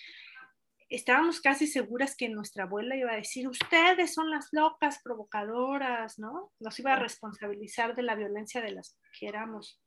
estábamos 0.96 1.42
casi 1.42 1.68
seguras 1.68 2.16
que 2.16 2.30
nuestra 2.30 2.64
abuela 2.64 2.96
iba 2.96 3.12
a 3.12 3.18
decir, 3.18 3.48
ustedes 3.48 4.14
son 4.14 4.30
las 4.30 4.50
locas 4.52 5.02
provocadoras, 5.04 6.20
¿no? 6.20 6.52
Nos 6.60 6.80
iba 6.80 6.94
a 6.94 7.00
responsabilizar 7.00 7.96
de 7.96 8.04
la 8.04 8.16
violencia 8.16 8.62
de 8.62 8.72
las 8.72 8.98
que 9.20 9.28
éramos 9.28 9.82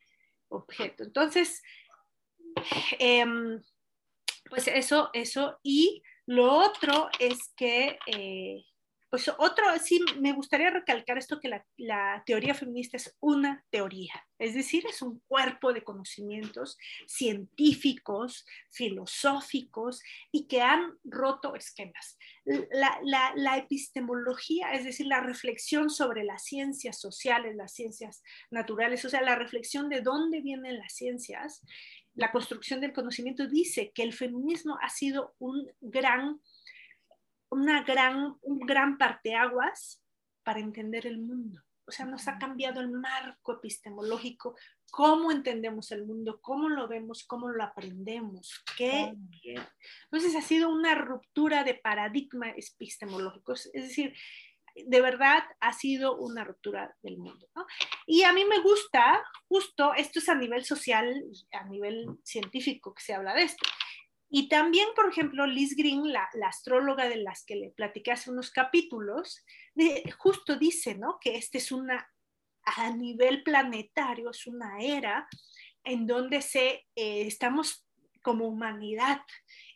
objeto. 0.49 1.05
Entonces, 1.05 1.63
em, 2.99 3.63
pues 4.49 4.69
eso, 4.69 5.11
eso. 5.13 5.59
Y 5.63 6.03
lo 6.27 6.53
otro 6.53 7.09
es 7.19 7.53
que 7.57 7.99
eh, 8.07 8.65
pues 9.11 9.31
otro, 9.39 9.65
sí, 9.83 10.01
me 10.21 10.33
gustaría 10.33 10.71
recalcar 10.71 11.17
esto 11.17 11.41
que 11.41 11.49
la, 11.77 12.23
teoría 12.27 12.55
feminista 12.55 12.97
es 12.99 13.17
una 13.21 13.65
teoría, 13.71 14.13
es 14.39 14.55
decir, 14.55 14.85
es 14.87 15.01
un 15.01 15.21
cuerpo 15.27 15.73
de 15.73 15.83
conocimientos 15.83 16.77
científicos, 17.07 18.45
filosóficos 18.71 20.03
y 20.31 20.47
que 20.47 20.61
han 20.61 20.99
roto 21.05 21.55
esquemas. 21.55 22.19
La, 22.45 23.01
la, 23.35 23.57
epistemología, 23.57 24.73
es 24.73 24.85
decir, 24.85 25.07
la 25.07 25.21
reflexión 25.21 25.89
sobre 25.89 26.25
las 26.25 26.45
ciencias 26.45 27.01
sociales, 27.01 27.57
las 27.57 27.73
ciencias 27.73 28.23
naturales, 28.51 29.05
o 29.05 29.09
sea, 29.09 29.23
la 29.23 29.37
reflexión 29.37 29.89
de 29.89 30.03
dónde 30.03 30.41
vienen 30.41 30.79
las 30.79 30.95
ciencias, 30.95 31.63
la 32.15 32.33
construcción 32.33 32.81
del 32.81 32.93
conocimiento 32.93 33.47
dice 33.47 33.93
que 33.95 34.03
el 34.03 34.13
feminismo 34.13 34.77
ha 34.83 34.91
sido 34.91 35.35
un 35.39 35.71
gran 35.81 36.41
una 37.51 37.83
gran, 37.83 38.37
un 38.43 38.61
gran 38.61 38.99
parteaguas 38.99 40.03
para 40.43 40.61
entender 40.61 41.07
el 41.07 41.19
mundo. 41.19 41.63
O 41.87 41.91
sea, 41.91 42.05
nos 42.05 42.29
ha 42.29 42.39
cambiado 42.39 42.81
el 42.81 42.91
marco 42.91 43.55
epistemológico, 43.55 44.55
cómo 44.91 45.33
entendemos 45.33 45.91
el 45.91 46.05
mundo, 46.05 46.39
cómo 46.43 46.69
lo 46.69 46.87
vemos, 46.87 47.25
cómo 47.27 47.49
lo 47.49 47.65
aprendemos. 47.65 48.63
¿qué? 48.77 49.15
Entonces 50.05 50.37
ha 50.37 50.43
sido 50.43 50.69
una 50.69 50.95
ruptura 50.95 51.65
de 51.65 51.75
paradigma 51.75 52.51
epistemológico. 52.51 53.55
Es 53.55 53.73
decir, 53.73 54.15
de 54.75 55.01
verdad 55.01 55.43
ha 55.61 55.73
sido 55.73 56.19
una 56.19 56.45
ruptura 56.45 56.95
del 57.03 57.17
mundo. 57.17 57.49
¿no? 57.55 57.67
Y 58.07 58.23
a 58.23 58.35
mí 58.35 58.45
me 58.45 58.61
gusta, 58.61 59.25
justo, 59.49 59.95
esto 59.95 60.19
es 60.19 60.29
a 60.29 60.35
nivel 60.35 60.67
social, 60.67 61.25
a 61.53 61.65
nivel 61.65 62.07
científico 62.23 62.93
que 62.93 63.03
se 63.03 63.15
habla 63.15 63.35
de 63.35 63.45
esto. 63.45 63.67
Y 64.31 64.49
también, 64.49 64.89
por 64.95 65.09
ejemplo, 65.09 65.47
Liz 65.47 65.75
Green, 65.75 66.13
la, 66.13 66.29
astróloga 66.47 67.09
de 67.09 67.17
las 67.17 67.45
que 67.45 67.57
le 67.57 67.71
platiqué 67.71 68.13
hace 68.13 68.31
unos 68.31 68.51
capítulos, 68.51 69.45
justo 70.19 70.57
dice, 70.57 70.97
¿no? 70.97 71.19
Que 71.21 71.37
este 71.37 71.59
es 71.59 71.73
una, 71.73 72.11
a 72.63 72.91
nivel 72.91 73.43
planetario, 73.43 74.31
es 74.31 74.47
una 74.47 74.81
era 74.81 75.27
en 75.85 76.07
donde 76.07 76.43
se, 76.43 76.87
eh, 76.95 77.27
estamos 77.27 77.87
como 78.21 78.47
humanidad 78.47 79.23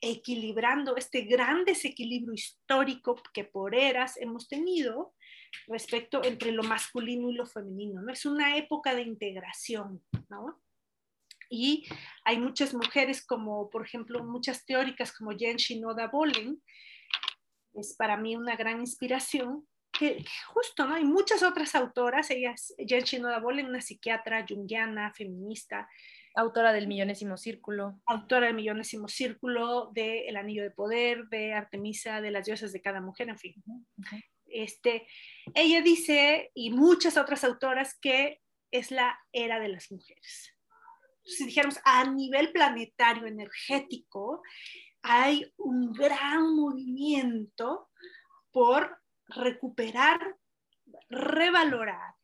equilibrando 0.03 0.97
este 0.97 1.23
gran 1.23 1.65
desequilibrio 1.65 2.35
histórico 2.35 3.23
que 3.33 3.45
por 3.45 3.75
eras 3.75 4.19
hemos 4.19 4.49
tenido 4.49 5.15
respecto 5.69 6.23
entre 6.25 6.53
lo 6.53 6.63
masculino 6.63 7.31
y 7.31 7.35
lo 7.35 7.47
femenino, 7.47 8.03
¿no? 8.03 8.13
Es 8.13 8.27
una 8.27 8.57
época 8.57 8.95
de 8.95 9.03
integración, 9.03 10.03
¿no? 10.29 10.61
Y 11.53 11.87
hay 12.25 12.39
muchas 12.39 12.73
mujeres 12.73 13.23
como, 13.27 13.69
por 13.69 13.85
ejemplo, 13.85 14.25
muchas 14.25 14.65
teóricas 14.65 15.13
como 15.13 15.37
Jen 15.37 15.59
Shinoda 15.59 16.09
Bolen, 16.09 16.63
es 17.75 17.95
para 17.95 18.17
mí 18.17 18.37
una 18.37 18.57
gran 18.57 18.81
inspiración, 18.81 19.69
que 19.93 20.25
justo, 20.47 20.87
¿no? 20.87 20.95
Hay 20.95 21.05
muchas 21.05 21.43
otras 21.43 21.75
autoras, 21.75 22.31
ellas, 22.31 22.75
Jen 22.79 23.05
Shinoda 23.05 23.39
Bolen, 23.39 23.67
una 23.67 23.83
psiquiatra 23.83 24.47
junguiana, 24.49 25.13
feminista, 25.13 25.91
Autora 26.35 26.73
del 26.73 26.89
Millonésimo 26.89 27.37
Círculo. 27.37 28.01
Autora 28.07 28.47
del 28.47 28.57
Millonésimo 28.57 29.07
Círculo, 29.09 29.91
de 29.93 30.29
El 30.29 30.39
Anillo 30.39 30.63
de 30.63 30.71
Poder, 30.71 31.29
de 31.29 31.53
Artemisa, 31.53 32.23
de 32.23 32.31
las 32.31 32.47
diosas 32.47 32.73
de 32.73 32.81
cada 32.81 33.03
mujer, 33.03 33.29
en 33.29 33.39
fin. 33.39 33.63
Este, 34.47 35.07
ella 35.53 35.83
dice, 35.83 36.51
y 36.55 36.71
muchas 36.71 37.19
otras 37.19 37.45
autoras, 37.45 37.99
que 38.01 38.41
es 38.71 38.91
la 38.91 39.21
era 39.33 39.61
de 39.61 39.69
las 39.69 39.93
mujeres. 39.93 40.57
Si 41.25 41.47
dijéramos 41.47 41.79
a 41.85 42.05
nivel 42.05 42.53
planetario 42.53 43.27
energético, 43.27 44.43
hay 45.03 45.53
un 45.57 45.93
gran 45.93 46.55
movimiento 46.55 47.91
por 48.51 48.99
recuperar, 49.29 50.37
revalorar 51.09 52.15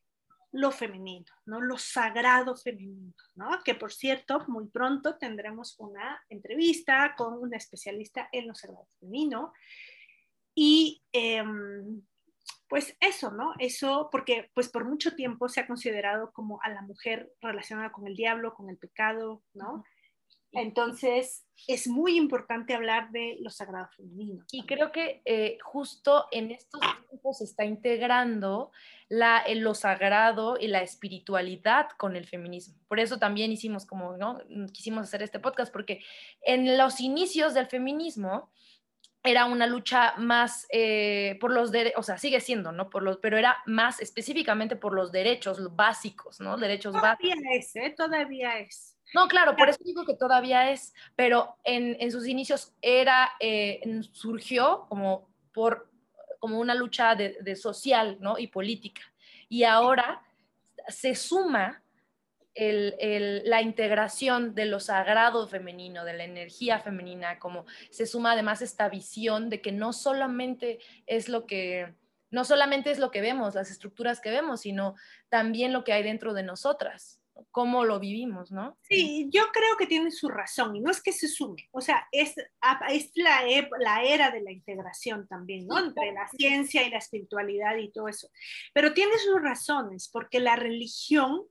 lo 0.53 0.71
femenino, 0.71 1.27
¿no? 1.45 1.61
Lo 1.61 1.77
sagrado 1.77 2.57
femenino, 2.57 3.15
¿no? 3.35 3.63
Que 3.65 3.75
por 3.75 3.93
cierto, 3.93 4.45
muy 4.49 4.67
pronto 4.69 5.19
tendremos 5.19 5.75
una 5.79 6.23
entrevista 6.29 7.15
con 7.17 7.35
una 7.35 7.57
especialista 7.57 8.29
en 8.33 8.49
lo 8.49 8.55
sagrado 8.55 8.89
femenino. 8.99 9.53
Y 10.55 11.03
em, 11.13 12.03
pues 12.69 12.97
eso, 13.01 13.31
¿no? 13.31 13.55
Eso, 13.59 14.09
porque 14.13 14.51
pues 14.55 14.69
por 14.69 14.85
mucho 14.85 15.15
tiempo 15.15 15.49
se 15.49 15.61
ha 15.61 15.67
considerado 15.67 16.33
como 16.33 16.61
a 16.63 16.69
la 16.69 16.83
mujer 16.83 17.33
relacionada 17.41 17.93
con 17.93 18.07
el 18.07 18.15
diablo, 18.15 18.55
con 18.55 18.69
el 18.69 18.77
pecado, 18.77 19.43
¿no? 19.55 19.85
Entonces, 20.53 21.47
es 21.67 21.87
muy 21.89 22.17
importante 22.17 22.75
hablar 22.75 23.11
de 23.11 23.37
lo 23.41 23.51
sagrado 23.51 23.89
femenino. 23.97 24.45
Y 24.51 24.65
creo 24.65 24.93
que 24.93 25.21
eh, 25.27 25.59
justo 25.63 26.27
en 26.31 26.51
estos 26.51 26.81
tiempos 26.81 27.39
se 27.39 27.45
está 27.45 27.65
integrando 27.67 28.71
la, 29.09 29.45
lo 29.55 29.75
sagrado 29.75 30.57
y 30.59 30.69
la 30.69 30.81
espiritualidad 30.83 31.89
con 31.99 32.17
el 32.17 32.27
feminismo. 32.27 32.77
Por 32.89 32.99
eso 32.99 33.19
también 33.19 33.53
hicimos 33.53 33.85
como, 33.85 34.17
¿no? 34.17 34.39
Quisimos 34.73 35.05
hacer 35.05 35.23
este 35.23 35.39
podcast, 35.39 35.73
porque 35.73 36.03
en 36.41 36.79
los 36.79 37.01
inicios 37.01 37.53
del 37.53 37.67
feminismo, 37.67 38.51
era 39.23 39.45
una 39.47 39.67
lucha 39.67 40.15
más 40.17 40.67
eh, 40.71 41.37
por 41.41 41.53
los 41.53 41.71
derechos, 41.71 41.99
o 41.99 42.03
sea, 42.03 42.19
sigue 42.19 42.41
siendo, 42.41 42.73
¿no? 42.73 42.89
Por 42.89 43.03
los, 43.03 43.19
pero 43.19 43.37
era 43.37 43.59
más 43.67 44.01
específicamente 44.01 44.77
por 44.77 44.95
los 44.95 45.13
derechos 45.13 45.75
básicos, 45.75 46.41
¿no? 46.41 46.57
Derechos 46.57 46.95
todavía 46.95 47.35
es, 47.53 47.75
¿eh? 47.77 47.95
Todavía 47.97 48.59
es. 48.59 48.97
No, 49.15 49.27
claro, 49.27 49.57
por 49.57 49.69
eso 49.69 49.79
digo 49.85 50.05
que 50.05 50.15
todavía 50.15 50.71
es, 50.71 50.95
pero 51.17 51.57
en, 51.65 51.97
en 51.99 52.13
sus 52.13 52.27
inicios 52.27 52.75
era, 52.83 53.31
eh, 53.41 53.81
surgió 54.13 54.87
como 54.89 55.29
por 55.53 55.89
como 56.39 56.61
una 56.61 56.75
lucha 56.75 57.17
de, 57.17 57.37
de, 57.41 57.57
social, 57.57 58.17
¿no? 58.21 58.39
Y 58.39 58.47
política. 58.47 59.03
Y 59.49 59.65
ahora 59.65 60.23
se 60.87 61.17
suma 61.17 61.83
la 62.59 63.63
integración 63.63 64.55
de 64.55 64.67
lo 64.67 64.81
sagrado 64.81 65.47
femenino, 65.47 66.05
de 66.05 66.15
la 66.15 66.25
energía 66.25 66.81
femenina, 66.81 67.39
como 67.39 67.65
se 67.91 68.07
suma 68.07 68.33
además 68.33 68.63
esta 68.63 68.89
visión 68.89 69.49
de 69.49 69.61
que 69.61 69.73
no 69.73 69.93
solamente 69.93 70.79
es 71.07 71.29
lo 71.29 71.47
que, 71.47 71.95
no 72.31 72.45
solamente 72.45 72.91
es 72.91 72.99
lo 72.99 73.11
que 73.11 73.21
vemos, 73.21 73.55
las 73.55 73.71
estructuras 73.71 74.21
que 74.21 74.31
vemos, 74.31 74.63
sino 74.63 74.97
también 75.29 75.73
lo 75.73 75.85
que 75.85 75.93
hay 75.93 76.03
dentro 76.03 76.35
de 76.35 76.43
nosotras 76.43 77.21
cómo 77.51 77.85
lo 77.85 77.99
vivimos, 77.99 78.51
¿no? 78.51 78.79
Sí, 78.83 79.29
yo 79.31 79.45
creo 79.53 79.77
que 79.77 79.87
tiene 79.87 80.11
su 80.11 80.29
razón 80.29 80.77
y 80.77 80.81
no 80.81 80.91
es 80.91 81.03
que 81.03 81.13
se 81.13 81.29
sume, 81.29 81.69
o 81.73 81.81
sea, 81.81 82.07
es, 82.13 82.35
es 82.91 83.11
la, 83.15 83.43
la 83.79 84.03
era 84.03 84.31
de 84.31 84.43
la 84.43 84.53
integración 84.53 85.27
también, 85.29 85.67
¿no? 85.67 85.79
Entre 85.79 86.13
la 86.13 86.29
ciencia 86.29 86.87
y 86.87 86.91
la 86.91 86.99
espiritualidad 86.99 87.77
y 87.77 87.91
todo 87.91 88.09
eso. 88.09 88.29
Pero 88.73 88.93
tiene 88.93 89.19
sus 89.19 89.41
razones, 89.41 90.09
porque 90.13 90.41
la 90.41 90.57
religión 90.57 91.43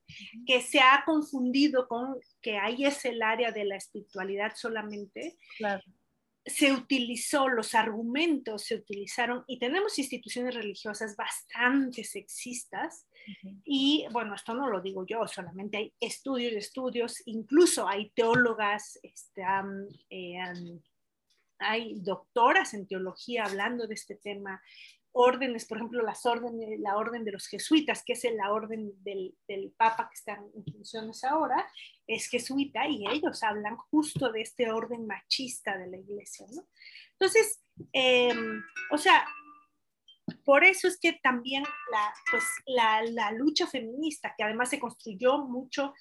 que 0.45 0.61
se 0.61 0.79
ha 0.79 1.03
confundido 1.05 1.87
con 1.87 2.15
que 2.41 2.57
ahí 2.57 2.85
es 2.85 3.05
el 3.05 3.21
área 3.21 3.51
de 3.51 3.65
la 3.65 3.75
espiritualidad 3.75 4.53
solamente, 4.55 5.37
claro 5.57 5.83
se 6.47 6.71
utilizó, 6.71 7.49
los 7.49 7.75
argumentos 7.75 8.63
se 8.63 8.75
utilizaron 8.75 9.43
y 9.47 9.59
tenemos 9.59 9.99
instituciones 9.99 10.55
religiosas 10.55 11.15
bastante 11.15 12.03
sexistas 12.03 13.05
y 13.65 14.05
bueno, 14.11 14.33
esto 14.35 14.53
no 14.53 14.69
lo 14.69 14.81
digo 14.81 15.05
yo, 15.05 15.27
solamente 15.27 15.77
hay 15.77 15.93
estudios 15.99 16.53
y 16.53 16.57
estudios, 16.57 17.21
incluso 17.25 17.87
hay 17.87 18.09
teólogas, 18.11 18.97
este, 19.03 19.43
eh, 20.09 20.39
hay 21.59 21.99
doctoras 21.99 22.73
en 22.73 22.87
teología 22.87 23.43
hablando 23.43 23.85
de 23.85 23.95
este 23.95 24.15
tema, 24.15 24.61
órdenes, 25.17 25.65
por 25.65 25.77
ejemplo, 25.77 26.03
las 26.03 26.25
órdenes, 26.25 26.79
la 26.79 26.95
orden 26.95 27.23
de 27.23 27.31
los 27.31 27.47
jesuitas, 27.47 28.03
que 28.05 28.13
es 28.13 28.23
la 28.35 28.51
orden 28.51 28.91
del, 29.03 29.35
del 29.47 29.71
Papa 29.71 30.09
que 30.09 30.15
está 30.15 30.33
en 30.33 30.63
funciones 30.71 31.23
ahora, 31.23 31.67
es 32.05 32.27
jesuita 32.29 32.87
y 32.87 33.05
ellos 33.07 33.41
hablan 33.43 33.77
justo 33.77 34.31
de 34.31 34.41
este 34.41 34.71
orden 34.71 35.07
machista 35.07 35.77
de 35.77 35.87
la 35.87 35.97
iglesia, 35.97 36.45
¿no? 36.55 36.67
Entonces, 37.13 37.63
em, 37.93 38.61
o 38.91 38.97
sea, 38.97 39.25
por 40.43 40.63
eso 40.63 40.87
es 40.87 40.99
que 40.99 41.13
también 41.13 41.63
la, 41.63 42.13
pues, 42.29 42.43
la, 42.67 43.01
la, 43.03 43.31
lucha 43.31 43.65
feminista, 43.65 44.33
que 44.37 44.43
además 44.43 44.69
se 44.69 44.79
construyó 44.79 45.39
mucho 45.39 45.93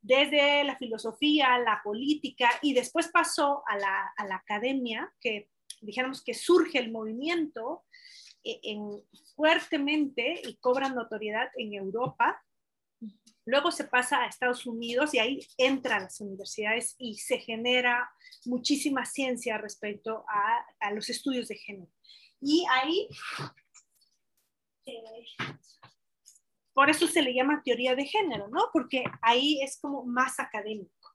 desde 0.00 0.64
la 0.64 0.76
filosofía, 0.76 1.58
la 1.58 1.80
política 1.84 2.50
y 2.60 2.74
después 2.74 3.08
pasó 3.08 3.62
a 3.66 3.76
la, 3.76 4.12
a 4.16 4.26
la 4.26 4.36
academia, 4.36 5.12
que 5.20 5.48
dijéramos 5.80 6.24
que 6.24 6.34
surge 6.34 6.78
el 6.78 6.90
movimiento 6.90 7.84
eh, 7.92 7.93
en, 8.44 9.02
fuertemente 9.34 10.40
y 10.44 10.56
cobra 10.56 10.88
notoriedad 10.88 11.48
en 11.56 11.74
Europa, 11.74 12.44
Luego 13.46 13.70
se 13.70 13.84
pasa 13.84 14.22
a 14.22 14.26
Estados 14.26 14.64
Unidos 14.64 15.12
y 15.12 15.18
ahí 15.18 15.46
entran 15.58 16.04
las 16.04 16.20
universidades 16.20 16.94
y 16.98 17.18
se 17.18 17.38
genera 17.38 18.10
muchísima 18.46 19.04
ciencia 19.04 19.58
respecto 19.58 20.24
a, 20.28 20.92
los 20.92 21.10
estudios 21.10 21.48
de 21.48 21.56
género. 21.56 21.90
Y 22.40 22.64
ahí, 22.70 23.08
eh, 24.86 25.26
por 26.72 26.88
eso 26.88 27.06
se 27.06 27.20
le 27.20 27.34
llama 27.34 27.62
teoría 27.62 27.94
de 27.94 28.06
género, 28.06 28.48
¿no? 28.48 28.70
Porque 28.72 29.04
ahí 29.20 29.60
es 29.62 29.78
como 29.78 30.04
más 30.04 30.40
académico. 30.40 31.10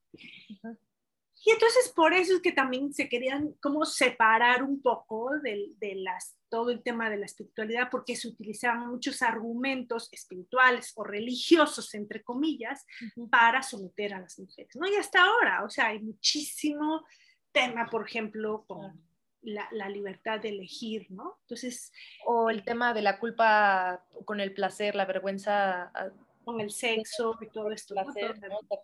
Y 1.45 1.51
entonces 1.51 1.91
por 1.95 2.13
eso 2.13 2.35
es 2.35 2.41
que 2.41 2.51
también 2.51 2.93
se 2.93 3.07
querían 3.07 3.53
como 3.61 3.85
separar 3.85 4.63
un 4.63 4.81
poco 4.81 5.31
de, 5.41 5.73
de 5.77 5.95
las 5.95 6.39
todo 6.49 6.71
el 6.71 6.81
tema 6.81 7.09
de 7.09 7.17
la 7.17 7.25
espiritualidad 7.25 7.89
porque 7.89 8.15
se 8.15 8.27
utilizaban 8.27 8.89
muchos 8.89 9.21
argumentos 9.21 10.09
espirituales 10.11 10.91
o 10.95 11.03
religiosos, 11.03 11.93
entre 11.93 12.23
comillas, 12.23 12.85
para 13.29 13.61
someter 13.61 14.13
a 14.13 14.19
las 14.19 14.37
mujeres, 14.39 14.75
¿no? 14.75 14.87
Y 14.87 14.95
hasta 14.95 15.23
ahora, 15.23 15.63
o 15.63 15.69
sea, 15.69 15.87
hay 15.87 15.99
muchísimo 15.99 17.05
tema, 17.51 17.87
por 17.89 18.07
ejemplo, 18.07 18.65
con 18.67 18.99
la, 19.41 19.67
la, 19.71 19.89
libertad 19.89 20.39
de 20.39 20.49
elegir, 20.49 21.07
¿no? 21.09 21.37
Entonces... 21.41 21.91
O 22.25 22.49
el 22.49 22.63
tema 22.63 22.93
de 22.93 23.01
la 23.01 23.19
culpa 23.19 24.05
con 24.25 24.39
el 24.39 24.53
placer, 24.53 24.95
la 24.95 25.05
vergüenza 25.05 25.91
ah, 25.93 26.09
con 26.51 26.61
el 26.61 26.71
sexo 26.71 27.37
y 27.41 27.47
todo 27.49 27.71
esto. 27.71 27.95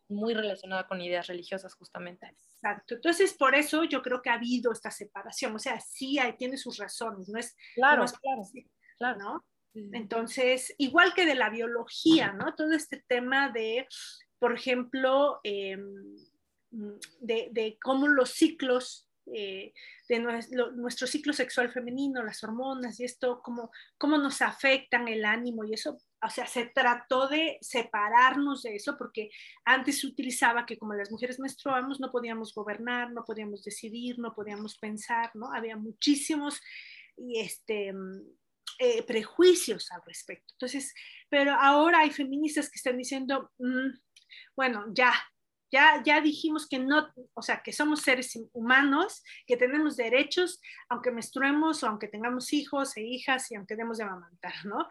Muy 0.09 0.33
relacionada 0.33 0.87
con 0.87 1.01
ideas 1.01 1.27
religiosas, 1.27 1.73
justamente. 1.73 2.27
Exacto. 2.27 2.95
Entonces, 2.95 3.33
por 3.33 3.55
eso 3.55 3.83
yo 3.83 4.01
creo 4.01 4.21
que 4.21 4.29
ha 4.29 4.35
habido 4.35 4.71
esta 4.71 4.91
separación. 4.91 5.55
O 5.55 5.59
sea, 5.59 5.79
sí 5.79 6.19
hay, 6.19 6.33
tiene 6.33 6.57
sus 6.57 6.77
razones, 6.77 7.27
no 7.29 7.39
es. 7.39 7.55
Claro, 7.75 8.05
claro, 8.21 8.41
claro. 8.97 9.17
¿no? 9.19 9.45
Entonces, 9.91 10.73
igual 10.77 11.13
que 11.13 11.25
de 11.25 11.35
la 11.35 11.49
biología, 11.49 12.31
¿no? 12.31 12.55
Todo 12.55 12.71
este 12.71 13.03
tema 13.07 13.49
de, 13.49 13.87
por 14.39 14.53
ejemplo, 14.53 15.41
em, 15.43 16.15
de, 17.19 17.49
de, 17.51 17.77
cómo 17.81 18.07
los 18.07 18.29
ciclos 18.29 19.04
eh, 19.33 19.73
de 20.07 20.19
nuestro, 20.19 21.07
ciclo 21.07 21.33
sexual 21.33 21.71
femenino, 21.71 22.23
las 22.23 22.43
hormonas 22.43 22.99
y 22.99 23.05
esto, 23.05 23.41
cómo, 23.43 23.71
cómo 23.97 24.17
nos 24.17 24.41
afectan 24.41 25.07
el 25.07 25.25
ánimo 25.25 25.63
y 25.63 25.73
eso, 25.73 25.97
o 26.21 26.29
sea, 26.29 26.45
se 26.45 26.67
trató 26.67 27.27
de 27.27 27.57
separarnos 27.61 28.63
de 28.63 28.75
eso 28.75 28.97
porque 28.97 29.31
antes 29.63 30.01
se 30.01 30.07
utilizaba 30.07 30.65
que 30.65 30.77
como 30.77 30.93
las 30.93 31.11
mujeres 31.11 31.39
menstruamos 31.39 31.99
no 31.99 32.11
podíamos 32.11 32.53
gobernar, 32.53 33.11
no 33.11 33.25
podíamos 33.25 33.63
decidir, 33.63 34.19
no 34.19 34.33
podíamos 34.33 34.77
pensar, 34.77 35.31
¿no? 35.33 35.51
Había 35.51 35.75
muchísimos 35.75 36.61
y 37.17 37.39
este, 37.39 37.93
eh, 38.77 39.03
prejuicios 39.03 39.91
al 39.91 40.01
respecto. 40.05 40.53
Entonces, 40.53 40.93
pero 41.29 41.53
ahora 41.53 41.99
hay 41.99 42.11
feministas 42.11 42.69
que 42.69 42.77
están 42.77 42.97
diciendo, 42.97 43.51
mm, 43.57 43.89
bueno, 44.55 44.85
ya, 44.93 45.13
Ya, 45.75 46.01
ya 46.05 46.21
dijimos 46.21 46.69
que 46.69 46.79
no, 46.79 47.11
o 47.33 47.41
sea, 47.41 47.61
que 47.61 47.73
somos 47.73 47.99
seres 47.99 48.39
humanos, 48.53 49.21
que 49.45 49.57
tenemos 49.57 49.97
derechos, 49.97 50.61
aunque 50.87 51.11
menstruemos 51.11 51.83
o 51.83 51.87
aunque 51.87 52.07
tengamos 52.07 52.53
hijos 52.53 52.95
e 52.95 53.01
hijas 53.01 53.51
y 53.51 53.55
aunque 53.55 53.75
demos 53.75 53.97
de 53.97 54.05
amamantar, 54.05 54.53
¿no? 54.63 54.87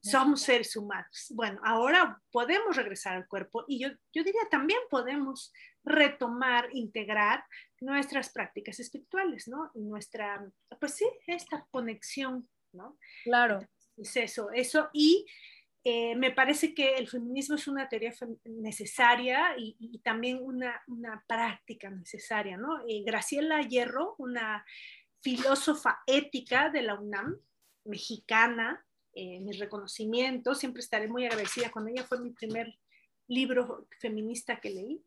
Somos 0.00 0.42
seres 0.42 0.76
humanos. 0.76 1.32
Bueno, 1.34 1.60
ahora 1.64 2.22
podemos 2.30 2.76
regresar 2.76 3.16
al 3.16 3.26
cuerpo 3.26 3.64
y 3.66 3.80
yo, 3.80 3.88
yo 4.14 4.22
diría 4.22 4.42
también 4.48 4.78
podemos 4.88 5.52
retomar, 5.82 6.68
integrar 6.72 7.44
nuestras 7.80 8.30
prácticas 8.30 8.78
espirituales, 8.78 9.48
¿no? 9.48 9.72
Y 9.74 9.80
nuestra, 9.80 10.48
pues 10.78 10.94
sí, 10.94 11.06
esta 11.26 11.66
conexión, 11.72 12.48
¿no? 12.72 12.96
Claro. 13.24 13.58
Es 13.96 14.16
eso, 14.16 14.50
eso. 14.52 14.88
Y 14.92 15.26
eh, 15.90 16.14
me 16.16 16.32
parece 16.32 16.74
que 16.74 16.96
el 16.96 17.08
feminismo 17.08 17.54
es 17.54 17.66
una 17.66 17.88
teoría 17.88 18.12
necesaria 18.44 19.54
y, 19.56 19.98
también 20.00 20.38
una, 20.42 20.82
una, 20.86 21.24
práctica 21.26 21.88
necesaria, 21.88 22.58
¿no? 22.58 22.86
Eh, 22.86 23.02
Graciela 23.06 23.62
Hierro, 23.62 24.14
una 24.18 24.66
filósofa 25.22 26.00
ética 26.06 26.68
de 26.68 26.82
la 26.82 27.00
UNAM, 27.00 27.40
mexicana, 27.84 28.84
eh, 29.14 29.40
mi 29.40 29.52
reconocimiento, 29.52 30.54
siempre 30.54 30.82
estaré 30.82 31.08
muy 31.08 31.24
agradecida 31.24 31.70
con 31.70 31.88
ella, 31.88 32.04
fue 32.04 32.20
mi 32.20 32.32
primer 32.32 32.78
libro 33.26 33.88
feminista 33.98 34.60
que 34.60 34.68
leí, 34.68 35.02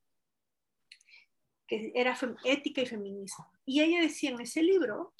que 1.67 1.91
era 1.93 2.17
ética 2.43 2.81
y 2.81 2.87
feminismo. 2.87 3.51
Y 3.65 3.81
ella 3.81 4.01
decía 4.01 4.31
en 4.31 4.41
ese 4.41 4.63
libro 4.63 5.13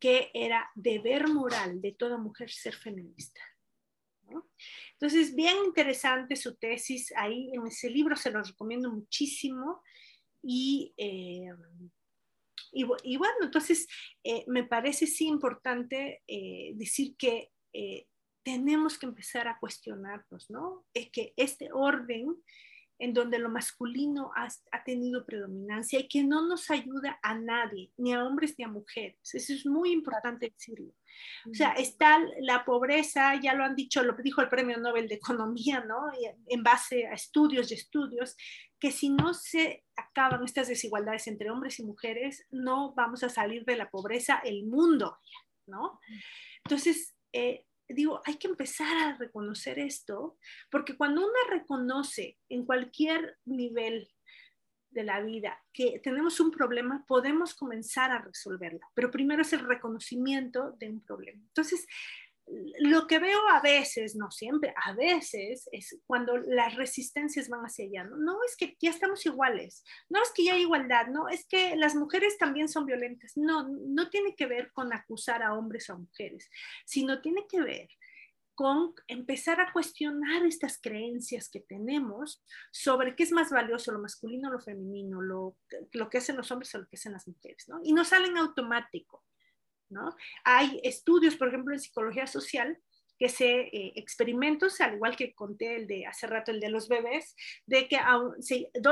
que 0.00 0.32
era 0.34 0.68
deber 0.74 1.28
moral 1.28 1.80
de 1.80 1.92
toda 1.92 2.18
mujer 2.18 2.50
ser 2.50 2.74
feminista. 2.74 3.40
Entonces, 4.92 5.34
bien 5.34 5.56
interesante 5.64 6.36
su 6.36 6.56
tesis 6.56 7.12
ahí 7.16 7.50
en 7.52 7.66
ese 7.66 7.90
libro, 7.90 8.16
se 8.16 8.30
lo 8.30 8.42
recomiendo 8.42 8.90
muchísimo. 8.90 9.82
Y, 10.42 10.94
eh, 10.96 11.52
y, 12.72 13.16
bueno, 13.16 13.34
entonces 13.42 13.86
eh, 14.22 14.44
me 14.46 14.64
parece 14.64 15.06
sí 15.06 15.26
importante 15.26 16.22
eh, 16.26 16.72
decir 16.74 17.16
que 17.16 17.50
tenemos 18.42 18.96
que 18.98 19.06
empezar 19.06 19.48
a 19.48 19.58
cuestionarnos, 19.58 20.48
¿no? 20.50 20.86
Es 20.94 21.10
que 21.10 21.34
este 21.36 21.68
orden 21.72 22.36
en 22.98 23.12
donde 23.12 23.38
lo 23.38 23.48
masculino 23.48 24.30
ha, 24.34 24.48
tenido 24.84 25.26
predominancia 25.26 25.98
y 26.00 26.08
que 26.08 26.22
no 26.22 26.46
nos 26.46 26.70
ayuda 26.70 27.18
a 27.22 27.34
nadie, 27.34 27.92
ni 27.96 28.12
a 28.12 28.24
hombres 28.24 28.54
ni 28.56 28.64
a 28.64 28.68
mujeres. 28.68 29.18
Eso 29.34 29.52
es 29.52 29.66
muy 29.66 29.92
importante 29.92 30.50
decirlo. 30.50 30.92
O 31.50 31.54
sea, 31.54 31.72
está 31.72 32.18
la 32.40 32.64
pobreza, 32.64 33.40
ya 33.40 33.54
lo 33.54 33.64
han 33.64 33.74
dicho, 33.74 34.02
lo 34.02 34.14
dijo 34.22 34.42
el 34.42 34.48
Premio 34.48 34.78
Nobel 34.78 35.08
de 35.08 35.16
Economía, 35.16 35.80
¿no? 35.80 36.10
En 36.46 36.62
base 36.62 37.06
a 37.06 37.14
estudios 37.14 37.70
y 37.70 37.74
estudios, 37.74 38.36
que 38.78 38.90
si 38.90 39.08
no 39.08 39.34
se 39.34 39.84
acaban 39.96 40.44
estas 40.44 40.68
desigualdades 40.68 41.26
entre 41.26 41.50
hombres 41.50 41.78
y 41.78 41.84
mujeres, 41.84 42.46
no 42.50 42.94
vamos 42.94 43.22
a 43.22 43.28
salir 43.28 43.64
de 43.64 43.76
la 43.76 43.90
pobreza 43.90 44.40
el 44.44 44.64
mundo, 44.66 45.18
¿no? 45.66 46.00
Entonces, 46.64 47.16
eh, 47.32 47.64
digo, 47.88 48.20
hay 48.24 48.36
que 48.36 48.48
empezar 48.48 48.96
a 48.96 49.16
reconocer 49.16 49.78
esto, 49.78 50.38
porque 50.70 50.96
cuando 50.96 51.22
uno 51.22 51.38
reconoce 51.50 52.38
en 52.48 52.64
cualquier 52.64 53.38
nivel 53.44 54.08
de 54.90 55.04
la 55.04 55.20
vida 55.20 55.62
que 55.72 56.00
tenemos 56.00 56.40
un 56.40 56.50
problema, 56.50 57.04
podemos 57.06 57.54
comenzar 57.54 58.10
a 58.10 58.22
resolverlo, 58.22 58.80
pero 58.94 59.10
primero 59.10 59.42
es 59.42 59.52
el 59.52 59.60
reconocimiento 59.60 60.72
de 60.78 60.88
un 60.88 61.00
problema. 61.02 61.42
Entonces, 61.48 61.86
lo 62.46 63.06
que 63.06 63.18
veo 63.18 63.40
a 63.48 63.60
veces, 63.60 64.14
no 64.14 64.30
siempre, 64.30 64.72
a 64.84 64.92
veces 64.92 65.68
es 65.72 65.98
cuando 66.06 66.36
las 66.36 66.76
resistencias 66.76 67.48
van 67.48 67.62
hacia 67.62 67.86
allá. 67.86 68.04
No, 68.04 68.38
es 68.44 68.56
que 68.56 68.76
ya 68.80 68.90
estamos 68.90 69.26
iguales, 69.26 69.84
no 70.08 70.22
es 70.22 70.30
que 70.32 70.44
ya 70.44 70.54
hay 70.54 70.62
igualdad, 70.62 71.08
no 71.08 71.28
es 71.28 71.46
que 71.46 71.74
las 71.76 71.94
mujeres 71.94 72.38
también 72.38 72.68
son 72.68 72.86
violentas. 72.86 73.32
No, 73.36 73.68
no 73.68 74.08
tiene 74.10 74.34
que 74.36 74.46
ver 74.46 74.70
con 74.72 74.92
acusar 74.92 75.42
a 75.42 75.54
hombres 75.54 75.90
o 75.90 75.94
a 75.94 75.98
mujeres, 75.98 76.48
sino 76.84 77.20
tiene 77.20 77.46
que 77.48 77.60
ver 77.60 77.88
con 78.54 78.94
empezar 79.06 79.60
a 79.60 79.70
cuestionar 79.70 80.46
estas 80.46 80.80
creencias 80.80 81.50
que 81.50 81.60
tenemos 81.60 82.42
sobre 82.70 83.14
qué 83.14 83.24
es 83.24 83.32
más 83.32 83.50
valioso, 83.50 83.92
lo 83.92 83.98
masculino 83.98 84.48
o 84.48 84.52
lo 84.52 84.60
femenino, 84.60 85.20
lo, 85.20 85.58
lo 85.92 86.08
que 86.08 86.18
hacen 86.18 86.38
los 86.38 86.50
hombres 86.50 86.74
o 86.74 86.78
lo 86.78 86.86
que 86.86 86.96
hacen 86.96 87.12
las 87.12 87.28
mujeres, 87.28 87.68
¿no? 87.68 87.80
Y 87.82 87.92
no 87.92 88.04
salen 88.04 88.38
automático. 88.38 89.22
Hay 90.44 90.80
estudios, 90.82 91.36
por 91.36 91.48
ejemplo, 91.48 91.74
en 91.74 91.80
psicología 91.80 92.26
social, 92.26 92.78
que 93.18 93.28
se 93.28 93.60
eh, 93.60 93.92
experimentos, 93.96 94.80
al 94.80 94.94
igual 94.94 95.16
que 95.16 95.34
conté 95.34 95.76
el 95.76 95.86
de 95.86 96.06
hace 96.06 96.26
rato, 96.26 96.50
el 96.50 96.60
de 96.60 96.68
los 96.68 96.88
bebés, 96.88 97.34
de 97.66 97.88
que 97.88 97.98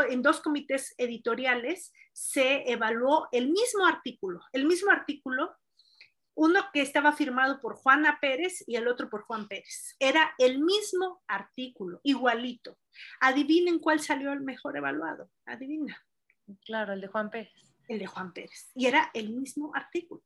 en 0.09 0.23
dos 0.23 0.41
comités 0.41 0.95
editoriales 0.99 1.93
se 2.13 2.71
evaluó 2.71 3.29
el 3.33 3.51
mismo 3.51 3.87
artículo, 3.87 4.41
el 4.53 4.67
mismo 4.67 4.91
artículo, 4.91 5.55
uno 6.37 6.61
que 6.73 6.81
estaba 6.81 7.13
firmado 7.13 7.61
por 7.61 7.77
Juana 7.77 8.19
Pérez 8.21 8.65
y 8.67 8.77
el 8.77 8.89
otro 8.89 9.09
por 9.09 9.23
Juan 9.23 9.47
Pérez. 9.47 9.95
Era 10.01 10.35
el 10.39 10.59
mismo 10.59 11.23
artículo, 11.29 12.01
igualito. 12.03 12.77
Adivinen 13.21 13.79
cuál 13.79 14.01
salió 14.01 14.33
el 14.33 14.41
mejor 14.41 14.77
evaluado. 14.77 15.31
Adivina. 15.47 15.97
Claro, 16.65 16.93
el 16.93 17.01
de 17.01 17.07
Juan 17.07 17.31
Pérez. 17.31 17.53
El 17.87 18.01
de 18.01 18.07
Juan 18.07 18.33
Pérez. 18.33 18.73
Y 18.75 18.87
era 18.87 19.11
el 19.15 19.31
mismo 19.31 19.71
artículo. 19.75 20.23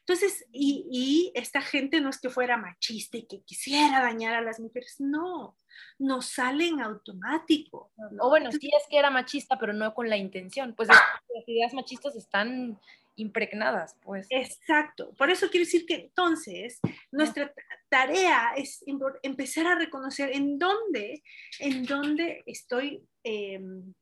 Entonces, 0.00 0.44
y, 0.52 1.32
esta 1.34 1.62
gente 1.62 2.00
no 2.00 2.10
es 2.10 2.20
que 2.20 2.28
fuera 2.28 2.56
machista 2.56 3.16
y 3.16 3.26
que 3.26 3.42
quisiera 3.42 4.02
dañar 4.02 4.34
a 4.34 4.42
las 4.42 4.60
mujeres, 4.60 4.96
no, 4.98 5.56
nos 5.98 6.26
salen 6.26 6.80
automático. 6.80 7.90
O 8.20 8.28
bueno, 8.28 8.52
sí 8.52 8.68
es 8.68 8.86
que 8.90 8.98
era 8.98 9.10
machista, 9.10 9.58
pero 9.58 9.72
no 9.72 9.94
con 9.94 10.10
la 10.10 10.16
intención, 10.16 10.74
pues 10.74 10.88
las 10.88 11.48
ideas 11.48 11.72
machistas 11.72 12.16
están 12.16 12.78
impregnadas, 13.16 13.96
pues. 14.02 14.26
Exacto, 14.30 15.12
por 15.16 15.30
eso 15.30 15.48
quiero 15.48 15.64
decir 15.64 15.86
que 15.86 15.94
entonces 15.94 16.80
nuestra 17.10 17.52
tarea 17.88 18.54
es 18.56 18.84
empezar 19.22 19.66
a 19.66 19.76
reconocer 19.76 20.34
en 20.34 20.58
dónde, 20.58 21.22
en 21.60 21.84
dónde 21.84 22.42
estoy 22.46 23.06
em, 23.22 23.94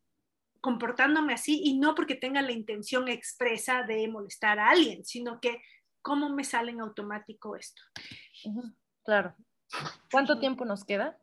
comportándome 0.62 1.34
así 1.34 1.60
y 1.64 1.76
no 1.76 1.94
porque 1.94 2.14
tenga 2.14 2.40
la 2.40 2.52
intención 2.52 3.08
expresa 3.08 3.82
de 3.82 4.06
molestar 4.08 4.60
a 4.60 4.70
alguien, 4.70 5.04
sino 5.04 5.40
que 5.40 5.60
cómo 6.00 6.30
me 6.30 6.44
sale 6.44 6.70
en 6.70 6.80
automático 6.80 7.56
esto. 7.56 7.82
Claro. 9.04 9.34
¿Cuánto 10.10 10.38
tiempo 10.38 10.64
nos 10.64 10.84
queda? 10.84 11.18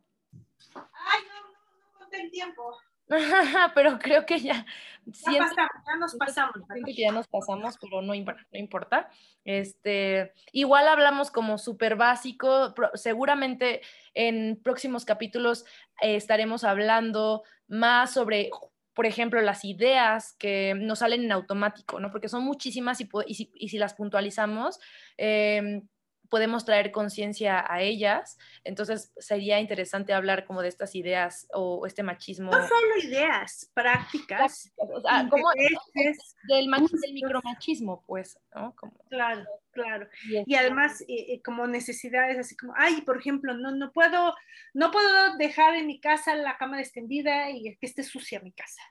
Ay, 0.75 1.21
no, 1.29 1.41
no, 1.41 1.91
no 1.93 1.99
conté 1.99 2.21
el 2.21 2.31
tiempo. 2.31 2.77
pero 3.75 3.97
creo 3.97 4.25
que 4.25 4.39
ya. 4.39 4.65
Ya, 5.05 5.39
pasamos, 5.39 5.71
ya 5.87 5.95
nos 5.97 6.15
pasamos. 6.15 6.55
que 6.85 6.93
ya 6.93 7.11
nos 7.11 7.27
pasamos, 7.27 7.77
pero 7.79 8.01
no, 8.01 8.13
no 8.13 8.59
importa. 8.59 9.09
Este, 9.45 10.33
igual 10.51 10.87
hablamos 10.87 11.31
como 11.31 11.57
súper 11.57 11.95
básico. 11.95 12.75
Seguramente 12.93 13.81
en 14.13 14.59
próximos 14.61 15.05
capítulos 15.05 15.65
eh, 16.01 16.17
estaremos 16.17 16.63
hablando 16.63 17.43
más 17.67 18.13
sobre 18.13 18.51
por 18.93 19.05
ejemplo, 19.05 19.41
las 19.41 19.63
ideas 19.65 20.35
que 20.39 20.73
nos 20.75 20.99
salen 20.99 21.23
en 21.23 21.31
automático, 21.31 21.99
¿no? 21.99 22.11
Porque 22.11 22.29
son 22.29 22.43
muchísimas 22.43 22.99
y, 23.01 23.33
si, 23.33 23.77
las 23.77 23.93
puntualizamos, 23.93 24.79
em, 25.17 25.87
podemos 26.29 26.63
traer 26.63 26.91
conciencia 26.91 27.65
a 27.67 27.81
ellas. 27.81 28.37
Entonces, 28.63 29.11
sería 29.17 29.59
interesante 29.59 30.13
hablar 30.13 30.45
como 30.45 30.61
de 30.61 30.69
estas 30.69 30.95
ideas 30.95 31.47
o 31.53 31.85
este 31.85 32.03
machismo. 32.03 32.51
No 32.51 32.67
solo 32.67 32.97
ideas, 33.03 33.69
prácticas. 33.73 34.71
O 34.77 35.01
sea, 35.01 35.27
como 35.29 35.49
del, 35.51 36.15
del 36.47 37.13
micromachismo, 37.13 38.03
pues, 38.05 38.39
¿no? 38.53 38.75
Claro, 39.09 39.45
claro. 39.71 40.07
Y, 40.45 40.55
además, 40.55 41.03
eh, 41.07 41.41
como 41.43 41.67
necesidades, 41.67 42.37
así 42.37 42.55
como, 42.55 42.73
ay, 42.77 43.01
por 43.01 43.17
ejemplo, 43.17 43.55
no, 43.55 43.71
no, 43.71 43.91
puedo, 43.91 44.33
no 44.73 44.91
puedo 44.91 45.35
dejar 45.37 45.75
en 45.75 45.87
mi 45.87 45.99
casa 45.99 46.35
la 46.35 46.57
cama 46.57 46.79
extendida 46.79 47.49
y 47.49 47.75
que 47.77 47.85
esté 47.85 48.03
sucia 48.03 48.39
mi 48.39 48.51
casa. 48.51 48.81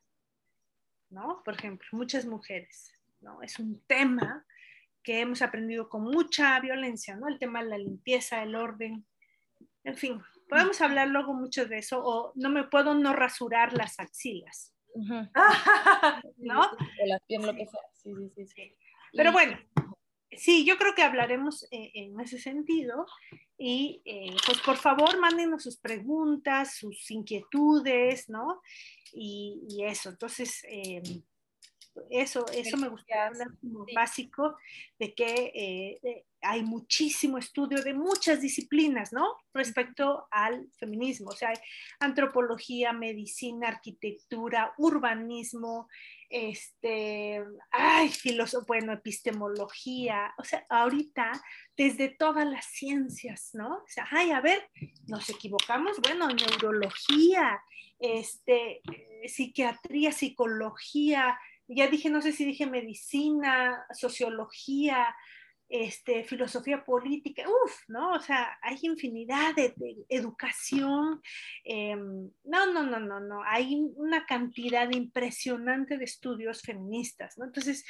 ¿No? 1.10 1.40
Por 1.42 1.54
ejemplo, 1.54 1.88
muchas 1.92 2.26
mujeres, 2.26 2.92
¿no? 3.20 3.40
Es 3.42 3.58
un 3.58 3.80
tema 3.86 4.44
que 5.08 5.20
hemos 5.20 5.40
aprendido 5.40 5.88
con 5.88 6.02
mucha 6.02 6.60
violencia, 6.60 7.16
¿no? 7.16 7.28
El 7.28 7.38
tema 7.38 7.62
de 7.62 7.70
la 7.70 7.78
limpieza, 7.78 8.42
el 8.42 8.54
orden, 8.54 9.06
en 9.82 9.96
fin, 9.96 10.20
podemos 10.50 10.82
hablar 10.82 11.08
luego 11.08 11.32
mucho 11.32 11.64
de 11.64 11.78
eso, 11.78 12.04
o 12.04 12.32
no 12.34 12.50
me 12.50 12.64
puedo 12.64 12.92
no 12.92 13.14
rasurar 13.14 13.72
las 13.72 13.98
axilas, 14.00 14.74
¿no? 16.36 16.60
O 16.60 17.06
las 17.06 17.22
piernas, 17.26 17.46
lo 17.46 17.56
que 17.56 17.64
sea, 17.64 17.80
sí, 17.94 18.12
sí, 18.34 18.46
sí. 18.48 18.76
Pero 19.14 19.32
bueno, 19.32 19.58
sí, 20.30 20.66
yo 20.66 20.76
creo 20.76 20.94
que 20.94 21.04
hablaremos 21.04 21.66
eh, 21.70 21.90
en 21.94 22.20
ese 22.20 22.38
sentido 22.38 23.06
y 23.56 24.02
eh, 24.04 24.36
pues 24.44 24.60
por 24.60 24.76
favor 24.76 25.18
mándenos 25.18 25.62
sus 25.62 25.78
preguntas, 25.78 26.76
sus 26.76 27.10
inquietudes, 27.10 28.28
¿no? 28.28 28.60
Y, 29.14 29.64
y 29.70 29.84
eso, 29.86 30.10
entonces... 30.10 30.66
Eh, 30.68 31.00
eso, 32.10 32.46
eso 32.52 32.76
me 32.76 32.88
gustaría 32.88 33.26
hablar 33.26 33.48
como 33.60 33.86
básico 33.94 34.56
de 34.98 35.14
que 35.14 35.52
eh, 35.54 36.24
hay 36.42 36.62
muchísimo 36.62 37.38
estudio 37.38 37.82
de 37.82 37.94
muchas 37.94 38.40
disciplinas, 38.40 39.12
¿no? 39.12 39.36
Respecto 39.52 40.26
al 40.30 40.68
feminismo, 40.78 41.30
o 41.30 41.36
sea, 41.36 41.50
hay 41.50 41.56
antropología, 42.00 42.92
medicina, 42.92 43.68
arquitectura, 43.68 44.72
urbanismo, 44.78 45.88
este, 46.30 47.42
ay, 47.70 48.10
filosofía, 48.10 48.66
bueno, 48.66 48.92
epistemología, 48.92 50.34
o 50.38 50.44
sea, 50.44 50.64
ahorita 50.68 51.32
desde 51.76 52.08
todas 52.08 52.46
las 52.46 52.66
ciencias, 52.66 53.50
¿no? 53.54 53.76
O 53.76 53.88
sea, 53.88 54.06
ay, 54.10 54.30
a 54.30 54.40
ver, 54.40 54.68
nos 55.06 55.28
equivocamos, 55.30 55.98
bueno, 56.02 56.28
neurología, 56.28 57.60
este, 57.98 58.80
eh, 58.92 59.28
psiquiatría, 59.28 60.12
psicología, 60.12 61.38
ya 61.68 61.86
dije, 61.88 62.10
no 62.10 62.22
sé 62.22 62.32
si 62.32 62.44
dije 62.44 62.66
medicina, 62.66 63.86
sociología, 63.92 65.14
este, 65.68 66.24
filosofía 66.24 66.82
política, 66.84 67.44
uff, 67.46 67.82
¿no? 67.88 68.14
O 68.14 68.20
sea, 68.20 68.58
hay 68.62 68.78
infinidad 68.82 69.54
de, 69.54 69.74
educación. 70.08 71.20
Em, 71.64 72.30
no, 72.44 72.72
no, 72.72 72.82
no, 72.84 72.98
no, 72.98 73.20
no. 73.20 73.42
Hay 73.44 73.76
una 73.96 74.24
cantidad 74.24 74.90
impresionante 74.90 75.98
de 75.98 76.04
estudios 76.04 76.62
feministas, 76.62 77.36
¿no? 77.36 77.44
Entonces, 77.44 77.84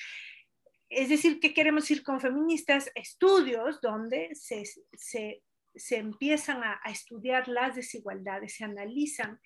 es 0.89 1.09
decir, 1.09 1.39
¿qué 1.39 1.55
queremos 1.55 1.91
ir 1.91 2.03
con 2.03 2.21
feministas? 2.21 2.91
Estudios 2.95 3.81
donde 3.81 4.35
se, 4.35 4.65
se, 4.93 5.43
se 5.75 5.97
empiezan 5.97 6.63
a, 6.65 6.81
estudiar 6.87 7.47
las 7.47 7.77
desigualdades, 7.77 8.57
se 8.57 8.65
analizan 8.65 9.41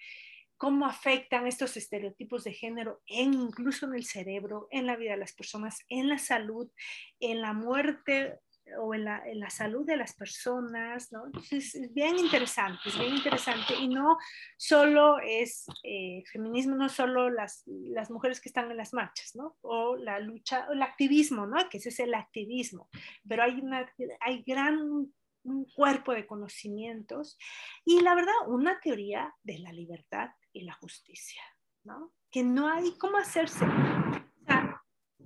cómo 0.62 0.86
afectan 0.86 1.48
estos 1.48 1.76
estereotipos 1.76 2.44
de 2.44 2.52
género 2.52 3.02
en, 3.06 3.34
incluso 3.34 3.84
en 3.86 3.94
el 3.94 4.04
cerebro, 4.04 4.68
en 4.70 4.86
la 4.86 4.94
vida 4.94 5.10
de 5.10 5.16
las 5.16 5.32
personas, 5.32 5.80
en 5.88 6.08
la 6.08 6.18
salud, 6.18 6.70
en 7.18 7.40
la 7.40 7.52
muerte 7.52 8.38
o 8.78 8.94
en 8.94 9.06
la, 9.06 9.28
en 9.28 9.40
la 9.40 9.50
salud 9.50 9.84
de 9.84 9.96
las 9.96 10.14
personas, 10.14 11.10
¿no? 11.10 11.26
Entonces 11.26 11.74
es 11.74 11.92
bien 11.92 12.16
interesante, 12.16 12.78
es 12.86 12.96
bien 12.96 13.12
interesante 13.12 13.74
y 13.74 13.88
no 13.88 14.18
solo 14.56 15.18
es 15.18 15.66
eh, 15.82 16.22
feminismo, 16.30 16.76
no 16.76 16.88
solo 16.88 17.28
las, 17.28 17.64
las 17.66 18.08
mujeres 18.12 18.40
que 18.40 18.48
están 18.48 18.70
en 18.70 18.76
las 18.76 18.94
marchas, 18.94 19.34
¿no? 19.34 19.56
O 19.62 19.96
la 19.96 20.20
lucha, 20.20 20.68
o 20.68 20.74
el 20.74 20.82
activismo, 20.82 21.44
¿no? 21.44 21.68
Que 21.70 21.78
ese 21.78 21.88
es 21.88 21.98
el 21.98 22.14
activismo, 22.14 22.88
pero 23.28 23.42
hay, 23.42 23.58
una, 23.60 23.92
hay 24.20 24.44
gran 24.46 25.12
un 25.44 25.64
cuerpo 25.74 26.12
de 26.12 26.24
conocimientos 26.24 27.36
y 27.84 28.00
la 28.00 28.14
verdad 28.14 28.32
una 28.46 28.78
teoría 28.78 29.34
de 29.42 29.58
la 29.58 29.72
libertad 29.72 30.30
y 30.52 30.62
la 30.62 30.74
justicia, 30.74 31.42
¿no? 31.84 32.12
Que 32.30 32.42
no 32.42 32.68
hay 32.68 32.96
cómo 32.98 33.18
hacerse. 33.18 33.64
O 33.64 34.44
sea, 34.46 34.82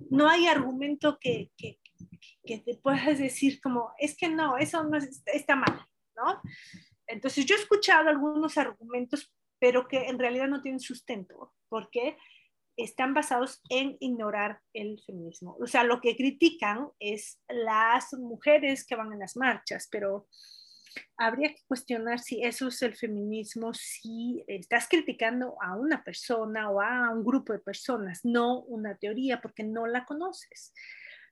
no 0.09 0.29
hay 0.29 0.47
argumento 0.47 1.17
que, 1.19 1.51
que, 1.57 1.79
que, 2.45 2.59
te 2.59 2.75
puedas 2.75 3.17
decir 3.17 3.59
como, 3.61 3.91
es 3.97 4.15
que 4.15 4.29
no, 4.29 4.57
eso 4.57 4.83
no 4.83 4.97
está 4.97 5.55
mal, 5.55 5.85
¿no? 6.15 6.41
Entonces 7.07 7.45
yo 7.45 7.55
he 7.55 7.59
escuchado 7.59 8.09
algunos 8.09 8.57
argumentos, 8.57 9.33
pero 9.59 9.87
que 9.87 10.07
en 10.07 10.19
realidad 10.19 10.47
no 10.47 10.61
tienen 10.61 10.79
sustento, 10.79 11.53
porque 11.69 12.17
están 12.77 13.13
basados 13.13 13.61
en 13.69 13.97
ignorar 13.99 14.61
el 14.73 15.01
feminismo. 15.05 15.57
O 15.59 15.65
sea, 15.65 15.83
lo 15.83 15.99
que 15.99 16.15
critican 16.15 16.89
es 16.99 17.41
las 17.49 18.13
mujeres 18.13 18.85
que 18.85 18.95
van 18.95 19.11
en 19.13 19.19
las 19.19 19.35
marchas, 19.35 19.87
pero 19.91 20.27
habría 21.17 21.49
que 21.49 21.63
cuestionar 21.67 22.19
si 22.19 22.43
eso 22.43 22.67
es 22.67 22.81
el 22.81 22.95
feminismo, 22.95 23.73
si 23.73 24.43
estás 24.47 24.87
criticando 24.87 25.55
a 25.61 25.75
una 25.75 26.03
persona 26.03 26.69
o 26.69 26.81
a 26.81 27.09
un 27.09 27.23
grupo 27.23 27.53
de 27.53 27.59
personas, 27.59 28.23
no 28.23 28.61
una 28.61 28.95
teoría, 28.95 29.41
porque 29.41 29.63
no 29.63 29.87
la 29.87 30.05
conoces. 30.05 30.73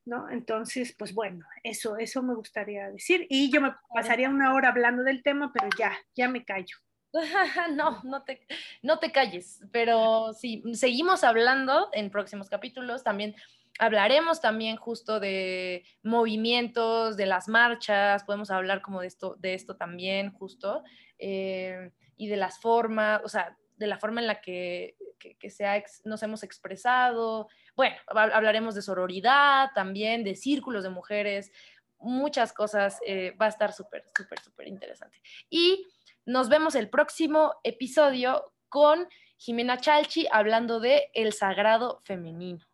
¿No? 0.08 0.30
Entonces, 0.30 0.94
pues 0.96 1.16
bueno, 1.16 1.48
eso, 1.64 1.98
eso 1.98 2.22
me 2.22 2.36
gustaría 2.36 2.92
decir. 2.92 3.26
Y 3.28 3.52
yo 3.52 3.60
me 3.60 3.74
pasaría 3.92 4.30
una 4.30 4.54
hora 4.54 4.70
hablando 4.70 5.02
del 5.02 5.24
tema, 5.24 5.52
pero 5.52 5.68
ya, 5.80 5.98
ya 6.16 6.30
me 6.30 6.46
callo. 6.46 6.78
no, 7.74 8.02
no 8.04 8.24
te, 8.24 8.46
no 8.82 9.00
te 9.00 9.12
calles, 9.12 9.62
pero 9.72 10.34
sí, 10.34 10.64
seguimos 10.74 11.24
hablando 11.24 11.90
en 11.94 12.12
próximos 12.12 12.50
capítulos. 12.50 13.04
También 13.04 13.36
hablaremos 13.80 14.42
también 14.42 14.78
justo 14.78 15.20
de 15.20 15.84
movimientos, 16.04 17.18
de 17.18 17.26
las 17.26 17.48
marchas, 17.48 18.24
podemos 18.24 18.52
hablar 18.52 18.82
como 18.82 19.02
de 19.02 19.08
esto, 19.08 19.36
de 19.40 19.54
esto 19.54 19.76
también 19.76 20.32
justo, 20.32 20.84
eh, 21.20 21.92
y 22.18 22.28
de 22.28 22.38
las 22.38 22.60
formas, 22.60 23.22
o 23.24 23.30
sea, 23.30 23.58
de 23.78 23.88
la 23.88 23.98
forma 23.98 24.22
en 24.22 24.28
la 24.28 24.40
que, 24.40 24.96
que, 25.20 25.50
se 25.50 25.66
nos 26.06 26.24
hemos 26.24 26.44
expresado. 26.44 27.50
Bueno, 27.76 27.98
hablaremos 28.08 28.74
de 28.74 28.82
sororidad 28.82 29.72
también, 29.76 30.24
de 30.24 30.36
círculos 30.36 30.84
de 30.84 30.90
mujeres, 30.90 31.52
muchas 32.00 32.54
cosas. 32.54 33.00
Eh, 33.06 33.36
va 33.40 33.48
a 33.48 33.50
estar 33.50 33.74
súper, 33.74 34.06
súper, 34.16 34.40
súper 34.40 34.68
interesante. 34.70 35.20
Y 35.50 35.86
nos 36.26 36.48
vemos 36.48 36.76
el 36.76 36.90
próximo 36.90 37.56
episodio 37.64 38.54
con 38.70 39.10
Jimena 39.38 39.78
Chalchi 39.78 40.26
hablando 40.32 40.80
de 40.80 41.10
el 41.14 41.34
sagrado 41.34 42.02
femenino 42.06 42.66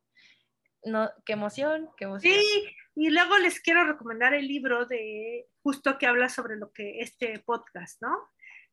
no, 0.84 1.10
qué 1.26 1.34
emoción, 1.34 1.90
qué 1.98 2.06
emoción. 2.06 2.34
Sí, 2.34 2.76
y 2.96 3.10
luego 3.10 3.38
les 3.38 3.60
quiero 3.60 3.86
recomendar 3.86 4.34
el 4.34 4.48
libro 4.48 4.86
de 4.86 5.48
justo 5.64 5.98
que 5.98 6.08
habla 6.08 6.30
sobre 6.30 6.58
lo 6.58 6.72
que 6.72 7.00
este 7.00 7.40
podcast, 7.40 8.02
¿no? 8.02 8.16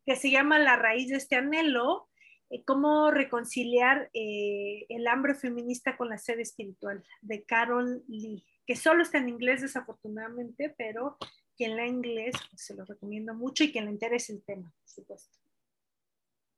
Que 0.04 0.16
se 0.16 0.30
llama 0.30 0.58
La 0.58 0.76
raíz 0.76 1.08
de 1.08 1.16
este 1.16 1.36
anhelo, 1.36 2.08
eh, 2.50 2.64
cómo 2.64 3.10
reconciliar 3.10 4.10
eh, 4.14 4.86
el 4.88 5.06
hambre 5.06 5.34
feminista 5.34 5.96
con 5.96 6.08
la 6.08 6.18
sed 6.18 6.40
espiritual, 6.40 7.04
de 7.20 7.44
Carol 7.44 8.02
Lee, 8.08 8.44
que 8.66 8.76
solo 8.76 9.02
está 9.02 9.18
en 9.18 9.28
inglés 9.28 9.60
desafortunadamente, 9.60 10.74
pero 10.76 11.18
quien 11.56 11.76
la 11.76 11.86
inglés 11.86 12.34
pues, 12.50 12.64
se 12.64 12.74
lo 12.74 12.84
recomiendo 12.84 13.34
mucho 13.34 13.64
y 13.64 13.72
quien 13.72 13.84
le 13.84 13.90
interese 13.90 14.32
el 14.32 14.42
tema, 14.44 14.72
por 14.80 14.88
supuesto. 14.88 15.38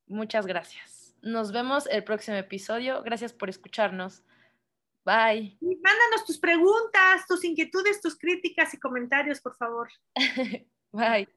Muchas 0.07 0.47
gracias. 0.47 1.17
Nos 1.23 1.53
vemos 1.53 1.87
el 1.87 2.05
próximo 2.05 2.37
episodio. 2.37 3.03
Gracias 3.03 3.33
por 3.33 3.49
escucharnos. 3.49 4.25
Bye. 5.05 5.57
mándanos 5.61 6.27
tus 6.27 6.39
preguntas, 6.39 7.27
tus 7.27 7.45
inquietudes, 7.45 8.01
tus 8.01 8.19
críticas 8.19 8.75
y 8.75 8.79
comentarios, 8.79 9.41
por 9.41 9.57
favor. 9.57 9.89
Bye. 10.93 11.29